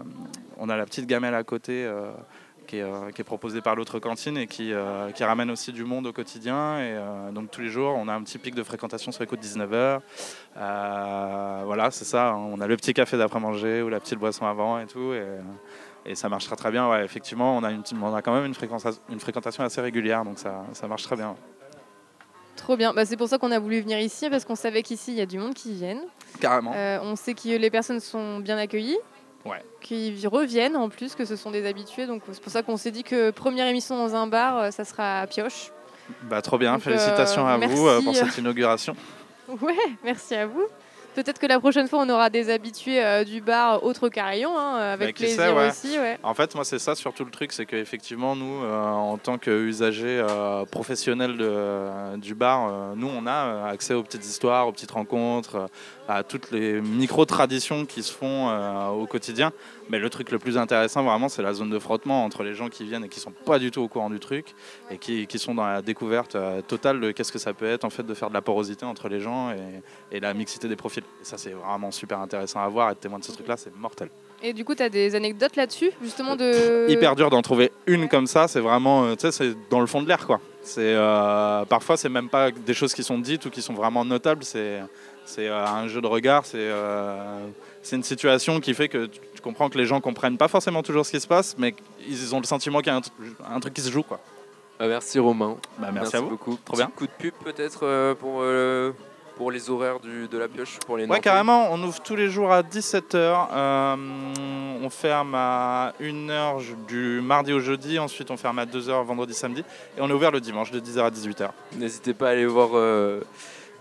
on 0.57 0.69
a 0.69 0.77
la 0.77 0.85
petite 0.87 1.07
gamelle 1.07 1.37
à 1.37 1.45
côté 1.45 1.89
qui, 2.67 2.79
est, 2.79 3.25
proposée 3.25 3.61
par 3.61 3.77
l'autre 3.77 4.01
cantine 4.01 4.37
et 4.37 4.49
qui, 4.49 4.73
qui 5.15 5.23
ramène 5.23 5.53
aussi 5.53 5.71
du 5.73 5.85
monde 5.85 6.09
au 6.09 6.13
quotidien. 6.13 6.81
Et 6.81 6.99
donc 7.33 7.53
tous 7.53 7.61
les 7.61 7.69
jours, 7.69 7.95
on 7.97 8.09
a 8.09 8.13
un 8.13 8.23
petit 8.25 8.39
pic 8.39 8.57
de 8.57 8.65
fréquentation 8.65 9.13
sur 9.13 9.23
les 9.23 9.29
coups 9.29 9.41
de 9.41 9.47
19h. 9.47 10.01
voilà, 10.57 11.93
c'est 11.93 12.05
ça. 12.05 12.31
hein. 12.31 12.49
On 12.53 12.61
a 12.61 12.67
le 12.67 12.77
petit 12.77 12.93
café 12.93 13.17
d'après-manger 13.17 13.83
ou 13.83 13.89
la 13.89 14.01
petite 14.01 14.19
boisson 14.19 14.47
avant 14.47 14.81
et 14.81 14.87
tout. 14.87 15.13
Et 16.09 16.15
ça 16.15 16.29
marche 16.29 16.49
très 16.49 16.71
bien. 16.71 16.89
Ouais, 16.89 17.05
effectivement, 17.05 17.57
on 17.57 17.63
a, 17.63 17.71
une, 17.71 17.83
on 18.03 18.15
a 18.15 18.23
quand 18.23 18.35
même 18.35 18.47
une 18.47 18.55
fréquentation, 18.55 19.01
une 19.11 19.21
fréquentation 19.21 19.63
assez 19.63 19.81
régulière, 19.81 20.25
donc 20.25 20.39
ça, 20.39 20.65
ça 20.73 20.89
marche 20.89 21.03
très 21.05 21.17
bien. 21.17 21.37
Trop 22.57 22.77
bien. 22.77 22.93
Bah, 22.93 23.05
c'est 23.05 23.17
pour 23.17 23.29
ça 23.29 23.39
qu'on 23.39 23.53
a 23.53 23.59
voulu 23.59 23.81
venir 23.81 24.01
ici, 24.01 24.29
parce 24.31 24.45
qu'on 24.45 24.57
savait 24.57 24.83
qu'ici, 24.83 25.13
il 25.13 25.19
y 25.19 25.21
a 25.21 25.27
du 25.27 25.39
monde 25.39 25.55
qui 25.55 25.75
viennent. 25.75 26.03
Carrément. 26.41 26.73
Euh, 26.75 26.99
on 27.03 27.15
sait 27.15 27.35
que 27.35 27.57
les 27.57 27.71
personnes 27.71 28.01
sont 28.01 28.41
bien 28.41 28.59
accueillies. 28.59 28.99
Ouais. 29.45 29.63
Qui 29.81 30.27
reviennent 30.27 30.77
en 30.77 30.89
plus, 30.89 31.15
que 31.15 31.25
ce 31.25 31.37
sont 31.37 31.51
des 31.51 31.67
habitués. 31.67 32.07
Donc 32.07 32.23
c'est 32.33 32.43
pour 32.43 32.53
ça 32.53 32.63
qu'on 32.63 32.77
s'est 32.77 32.91
dit 32.91 33.05
que 33.05 33.31
première 33.31 33.67
émission 33.67 33.97
dans 33.97 34.15
un 34.15 34.27
bar, 34.27 34.59
euh, 34.59 34.71
ça 34.71 34.85
sera 34.85 35.21
à 35.21 35.27
Pioche. 35.27 35.71
Bah, 36.23 36.43
trop 36.43 36.59
bien, 36.59 36.75
Donc, 36.75 36.83
félicitations 36.83 37.47
euh, 37.47 37.53
à 37.53 37.67
vous 37.67 37.87
euh, 37.87 38.03
pour 38.03 38.15
cette 38.15 38.37
inauguration. 38.39 38.95
Ouais, 39.63 39.73
merci 40.05 40.35
à 40.35 40.47
vous. 40.47 40.67
Peut-être 41.15 41.41
que 41.41 41.47
la 41.47 41.59
prochaine 41.59 41.89
fois, 41.89 42.01
on 42.01 42.09
aura 42.11 42.31
des 42.31 42.49
habitués 42.49 43.05
euh, 43.05 43.25
du 43.25 43.41
bar 43.41 43.83
autre 43.83 44.09
carillon, 44.09 44.57
hein, 44.57 44.77
avec 44.93 45.09
Bah, 45.09 45.13
plaisir 45.19 45.37
sait, 45.43 45.53
ouais. 45.53 45.69
aussi. 45.69 45.99
Ouais. 45.99 46.17
En 46.23 46.33
fait, 46.35 46.55
moi, 46.55 46.65
c'est 46.65 46.79
ça 46.79 46.95
surtout 46.95 47.25
le 47.25 47.31
truc, 47.33 47.53
c'est 47.53 47.67
qu'effectivement, 47.67 48.37
nous, 48.37 48.63
euh, 48.63 48.85
en 48.85 49.19
tant 49.19 49.37
qu'usagers 49.37 50.23
euh, 50.29 50.65
professionnels 50.67 51.37
de- 51.37 52.17
du 52.19 52.35
bar, 52.37 52.69
euh, 52.71 52.93
nous, 52.95 53.09
on 53.09 53.27
a 53.27 53.31
euh, 53.47 53.65
accès 53.73 53.95
aux 53.95 54.03
petites 54.05 54.25
histoires, 54.25 54.69
aux 54.69 54.73
petites 54.73 54.93
rencontres, 54.93 55.57
euh, 55.57 55.67
à 56.09 56.23
toutes 56.23 56.51
les 56.51 56.81
micro-traditions 56.81 57.85
qui 57.85 58.03
se 58.03 58.13
font 58.13 58.49
euh, 58.49 58.89
au 58.89 59.07
quotidien. 59.07 59.53
Mais 59.91 59.99
le 59.99 60.09
truc 60.11 60.31
le 60.31 60.39
plus 60.39 60.57
intéressant, 60.57 61.03
vraiment, 61.05 61.29
c'est 61.29 61.43
la 61.43 61.53
zone 61.53 61.71
de 61.71 61.79
frottement 61.79 62.25
entre 62.25 62.43
les 62.43 62.55
gens 62.55 62.69
qui 62.69 62.85
viennent 62.85 63.05
et 63.05 63.09
qui 63.09 63.21
sont 63.21 63.31
pas 63.31 63.59
du 63.59 63.71
tout 63.71 63.83
au 63.83 63.89
courant 63.89 64.11
du 64.11 64.19
truc 64.19 64.55
et 64.91 64.99
qui, 64.99 65.27
qui 65.27 65.39
sont 65.39 65.55
dans 65.55 65.67
la 65.67 65.83
découverte 65.83 66.35
euh, 66.35 66.63
totale 66.63 67.01
de 67.01 67.11
qu'est-ce 67.13 67.33
que 67.33 67.39
ça 67.39 67.53
peut 67.53 67.67
être, 67.67 67.85
en 67.85 67.91
fait, 67.91 68.03
de 68.03 68.15
faire 68.15 68.31
de 68.31 68.35
la 68.35 68.43
porosité 68.43 68.87
entre 68.87 69.09
les 69.09 69.21
gens 69.21 69.51
et, 69.51 70.17
et 70.17 70.21
la 70.21 70.33
mixité 70.33 70.67
des 70.67 70.77
profils. 70.77 71.05
Et 71.21 71.25
ça, 71.25 71.37
c'est 71.37 71.51
vraiment 71.51 71.91
super 71.91 72.21
intéressant 72.21 72.61
à 72.61 72.69
voir. 72.69 72.91
Être 72.91 73.01
témoin 73.01 73.19
de 73.19 73.25
ce 73.25 73.33
truc-là, 73.33 73.57
c'est 73.57 73.75
mortel. 73.77 74.09
Et 74.43 74.53
du 74.53 74.65
coup, 74.65 74.75
tu 74.75 74.83
as 74.83 74.89
des 74.89 75.15
anecdotes 75.15 75.57
là-dessus, 75.57 75.91
justement 76.03 76.37
de. 76.37 76.89
hyper 76.89 77.17
dur 77.17 77.29
d'en 77.29 77.43
trouver 77.43 77.73
une 77.87 78.09
comme 78.09 78.27
ça. 78.27 78.47
C'est 78.47 78.61
vraiment, 78.61 79.05
euh, 79.05 79.15
tu 79.15 79.23
sais, 79.23 79.33
c'est 79.33 79.69
dans 79.69 79.81
le 79.81 79.87
fond 79.87 80.01
de 80.01 80.09
l'air, 80.09 80.27
quoi. 80.27 80.41
C'est 80.63 80.95
euh, 80.95 81.65
parfois 81.65 81.97
c'est 81.97 82.09
même 82.11 82.29
pas 82.29 82.51
des 82.51 82.75
choses 82.75 82.93
qui 82.93 83.03
sont 83.03 83.19
dites 83.19 83.47
ou 83.47 83.51
qui 83.51 83.63
sont 83.63 83.73
vraiment 83.73 84.05
notables. 84.05 84.45
C'est 84.45 84.81
c'est 85.29 85.49
euh, 85.49 85.65
un 85.67 85.87
jeu 85.89 86.01
de 86.01 86.07
regard. 86.07 86.45
C'est 86.47 86.57
euh, 86.59 87.47
c'est 87.83 87.97
une 87.97 88.03
situation 88.03 88.61
qui 88.61 88.75
fait 88.75 88.89
que 88.89 89.07
tu, 89.07 89.21
comprends 89.43 89.69
que 89.71 89.79
les 89.79 89.87
gens 89.87 90.01
comprennent 90.01 90.37
pas 90.37 90.49
forcément 90.49 90.83
toujours 90.83 91.07
ce 91.07 91.13
qui 91.13 91.21
se 91.21 91.27
passe, 91.29 91.55
mais 91.59 91.75
ils 92.07 92.35
ont 92.35 92.41
le 92.41 92.45
sentiment 92.47 92.79
qu'il 92.81 92.89
y 92.89 92.91
a 92.91 92.97
un, 92.97 93.01
tr- 93.01 93.11
un 93.51 93.61
truc 93.61 93.73
qui 93.75 93.81
se 93.81 93.91
joue, 93.91 94.03
quoi. 94.03 94.19
Ah, 94.81 94.87
merci 94.89 95.19
Romain. 95.19 95.57
Bah, 95.79 95.89
merci 95.93 96.17
à 96.17 96.21
vous. 96.21 96.31
beaucoup. 96.31 96.59
Trop 96.65 96.75
Petit 96.77 96.83
bien. 96.87 96.93
coup 96.95 97.07
de 97.07 97.13
pub 97.19 97.33
peut-être 97.45 97.81
euh, 97.85 98.15
pour, 98.15 98.39
euh, 98.43 98.93
pour 99.37 99.51
les 99.51 99.71
horaires 99.71 100.01
du, 100.01 100.29
de 100.29 100.39
la 100.39 100.49
pioche, 100.49 100.79
pour 100.87 100.97
les 100.97 101.07
Ouais, 101.07 101.21
carrément, 101.21 101.69
on 101.73 101.83
ouvre 101.83 102.01
tous 102.03 102.15
les 102.17 102.29
jours 102.29 102.53
à 102.53 102.63
17h. 102.63 103.97
on 104.83 104.91
ferme 104.91 105.35
à 105.35 105.95
1h 106.01 106.63
du 106.87 107.21
mardi 107.23 107.53
au 107.53 107.61
jeudi, 107.61 107.99
ensuite 107.99 108.31
on 108.31 108.37
ferme 108.37 108.59
à 108.59 108.67
2h 108.67 109.05
vendredi, 109.05 109.35
samedi. 109.35 109.65
Et 109.97 110.01
on 110.01 110.09
est 110.09 110.13
ouvert 110.13 110.31
le 110.31 110.41
dimanche 110.41 110.71
de 110.71 110.81
10h 110.81 111.01
à 111.01 111.11
18h. 111.11 111.49
N'hésitez 111.77 112.15
pas 112.15 112.29
à 112.29 112.31
aller 112.33 112.47
voir 112.47 112.71
euh, 112.75 113.21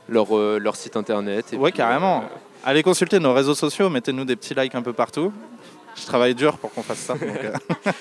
leur, 0.09 0.37
euh, 0.37 0.59
leur 0.59 0.75
site 0.75 0.95
internet. 0.97 1.53
et 1.53 1.57
Ouais, 1.57 1.71
puis, 1.71 1.77
carrément. 1.77 2.21
euh, 2.21 2.27
Allez 2.65 2.83
consulter 2.83 3.19
nos 3.19 3.33
réseaux 3.33 3.55
sociaux, 3.55 3.89
mettez-nous 3.89 4.25
des 4.25 4.35
petits 4.35 4.53
likes 4.53 4.75
un 4.75 4.81
peu 4.81 4.93
partout. 4.93 5.31
Je 5.95 6.05
travaille 6.05 6.35
dur 6.35 6.57
pour 6.57 6.71
qu'on 6.73 6.83
fasse 6.83 6.99
ça. 6.99 7.13
donc, 7.13 7.23
euh, 7.23 7.53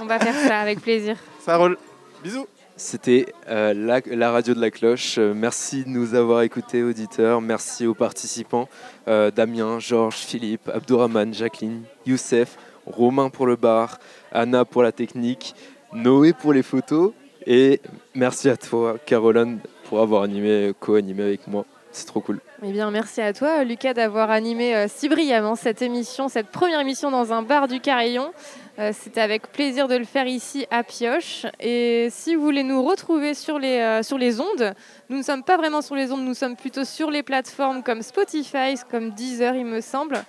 On 0.00 0.06
va 0.06 0.18
faire 0.18 0.34
ça 0.48 0.60
avec 0.60 0.80
plaisir. 0.80 1.16
ça 1.40 1.56
roule. 1.56 1.78
Bisous. 2.22 2.46
C'était 2.76 3.32
euh, 3.48 3.72
la, 3.72 4.00
la 4.06 4.32
radio 4.32 4.52
de 4.52 4.60
la 4.60 4.70
cloche. 4.72 5.16
Euh, 5.18 5.32
merci 5.34 5.84
de 5.84 5.88
nous 5.90 6.14
avoir 6.16 6.42
écoutés, 6.42 6.82
auditeurs. 6.82 7.40
Merci 7.40 7.86
aux 7.86 7.94
participants 7.94 8.68
euh, 9.06 9.30
Damien, 9.30 9.78
Georges, 9.78 10.16
Philippe, 10.16 10.68
Abdourahman, 10.68 11.32
Jacqueline, 11.32 11.82
Youssef, 12.04 12.56
Romain 12.86 13.30
pour 13.30 13.46
le 13.46 13.54
bar, 13.54 13.98
Anna 14.32 14.64
pour 14.64 14.82
la 14.82 14.90
technique, 14.90 15.54
Noé 15.92 16.32
pour 16.32 16.52
les 16.52 16.64
photos. 16.64 17.12
Et 17.46 17.80
merci 18.14 18.48
à 18.50 18.56
toi, 18.56 18.96
Caroline, 19.06 19.60
pour 19.94 20.02
avoir 20.02 20.24
animé, 20.24 20.72
co-animé 20.80 21.22
avec 21.22 21.46
moi. 21.46 21.64
C'est 21.92 22.06
trop 22.06 22.18
cool. 22.18 22.40
Eh 22.64 22.72
bien, 22.72 22.90
merci 22.90 23.20
à 23.20 23.32
toi, 23.32 23.62
Lucas, 23.62 23.94
d'avoir 23.94 24.28
animé 24.32 24.74
euh, 24.74 24.86
si 24.88 25.08
brillamment 25.08 25.54
cette 25.54 25.82
émission, 25.82 26.26
cette 26.26 26.48
première 26.48 26.80
émission 26.80 27.12
dans 27.12 27.32
un 27.32 27.42
bar 27.42 27.68
du 27.68 27.78
Carillon. 27.78 28.32
Euh, 28.80 28.90
C'était 28.92 29.20
avec 29.20 29.52
plaisir 29.52 29.86
de 29.86 29.94
le 29.94 30.04
faire 30.04 30.26
ici 30.26 30.66
à 30.72 30.82
Pioche. 30.82 31.46
Et 31.60 32.08
si 32.10 32.34
vous 32.34 32.42
voulez 32.42 32.64
nous 32.64 32.82
retrouver 32.82 33.34
sur 33.34 33.60
les, 33.60 33.78
euh, 33.78 34.02
sur 34.02 34.18
les 34.18 34.40
ondes, 34.40 34.74
nous 35.10 35.18
ne 35.18 35.22
sommes 35.22 35.44
pas 35.44 35.56
vraiment 35.56 35.80
sur 35.80 35.94
les 35.94 36.10
ondes, 36.10 36.24
nous 36.24 36.34
sommes 36.34 36.56
plutôt 36.56 36.84
sur 36.84 37.12
les 37.12 37.22
plateformes 37.22 37.84
comme 37.84 38.02
Spotify, 38.02 38.74
comme 38.90 39.10
Deezer, 39.10 39.54
il 39.54 39.66
me 39.66 39.80
semble. 39.80 40.24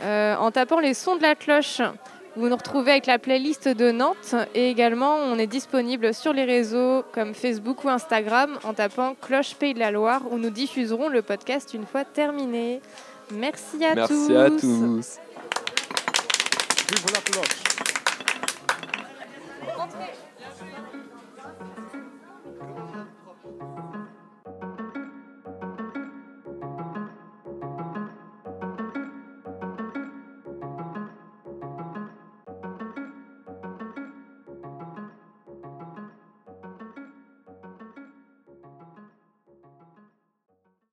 Euh, 0.00 0.36
en 0.36 0.50
tapant 0.50 0.80
les 0.80 0.92
sons 0.92 1.16
de 1.16 1.22
la 1.22 1.34
cloche 1.36 1.80
Vous 2.36 2.48
nous 2.48 2.56
retrouvez 2.56 2.92
avec 2.92 3.06
la 3.06 3.20
playlist 3.20 3.68
de 3.68 3.92
Nantes 3.92 4.34
et 4.56 4.68
également 4.68 5.14
on 5.14 5.38
est 5.38 5.46
disponible 5.46 6.12
sur 6.12 6.32
les 6.32 6.44
réseaux 6.44 7.04
comme 7.12 7.32
Facebook 7.32 7.84
ou 7.84 7.88
Instagram 7.88 8.58
en 8.64 8.74
tapant 8.74 9.14
Cloche 9.14 9.54
Pays 9.54 9.72
de 9.72 9.78
la 9.78 9.92
Loire 9.92 10.22
où 10.32 10.38
nous 10.38 10.50
diffuserons 10.50 11.08
le 11.08 11.22
podcast 11.22 11.74
une 11.74 11.86
fois 11.86 12.04
terminé. 12.04 12.80
Merci 13.30 13.84
à 13.84 14.06
tous. 14.06 14.28
Merci 14.30 14.36
à 14.36 14.50
tous. 14.50 15.18
Vive 16.90 17.06
la 17.12 17.20
cloche. 17.20 17.93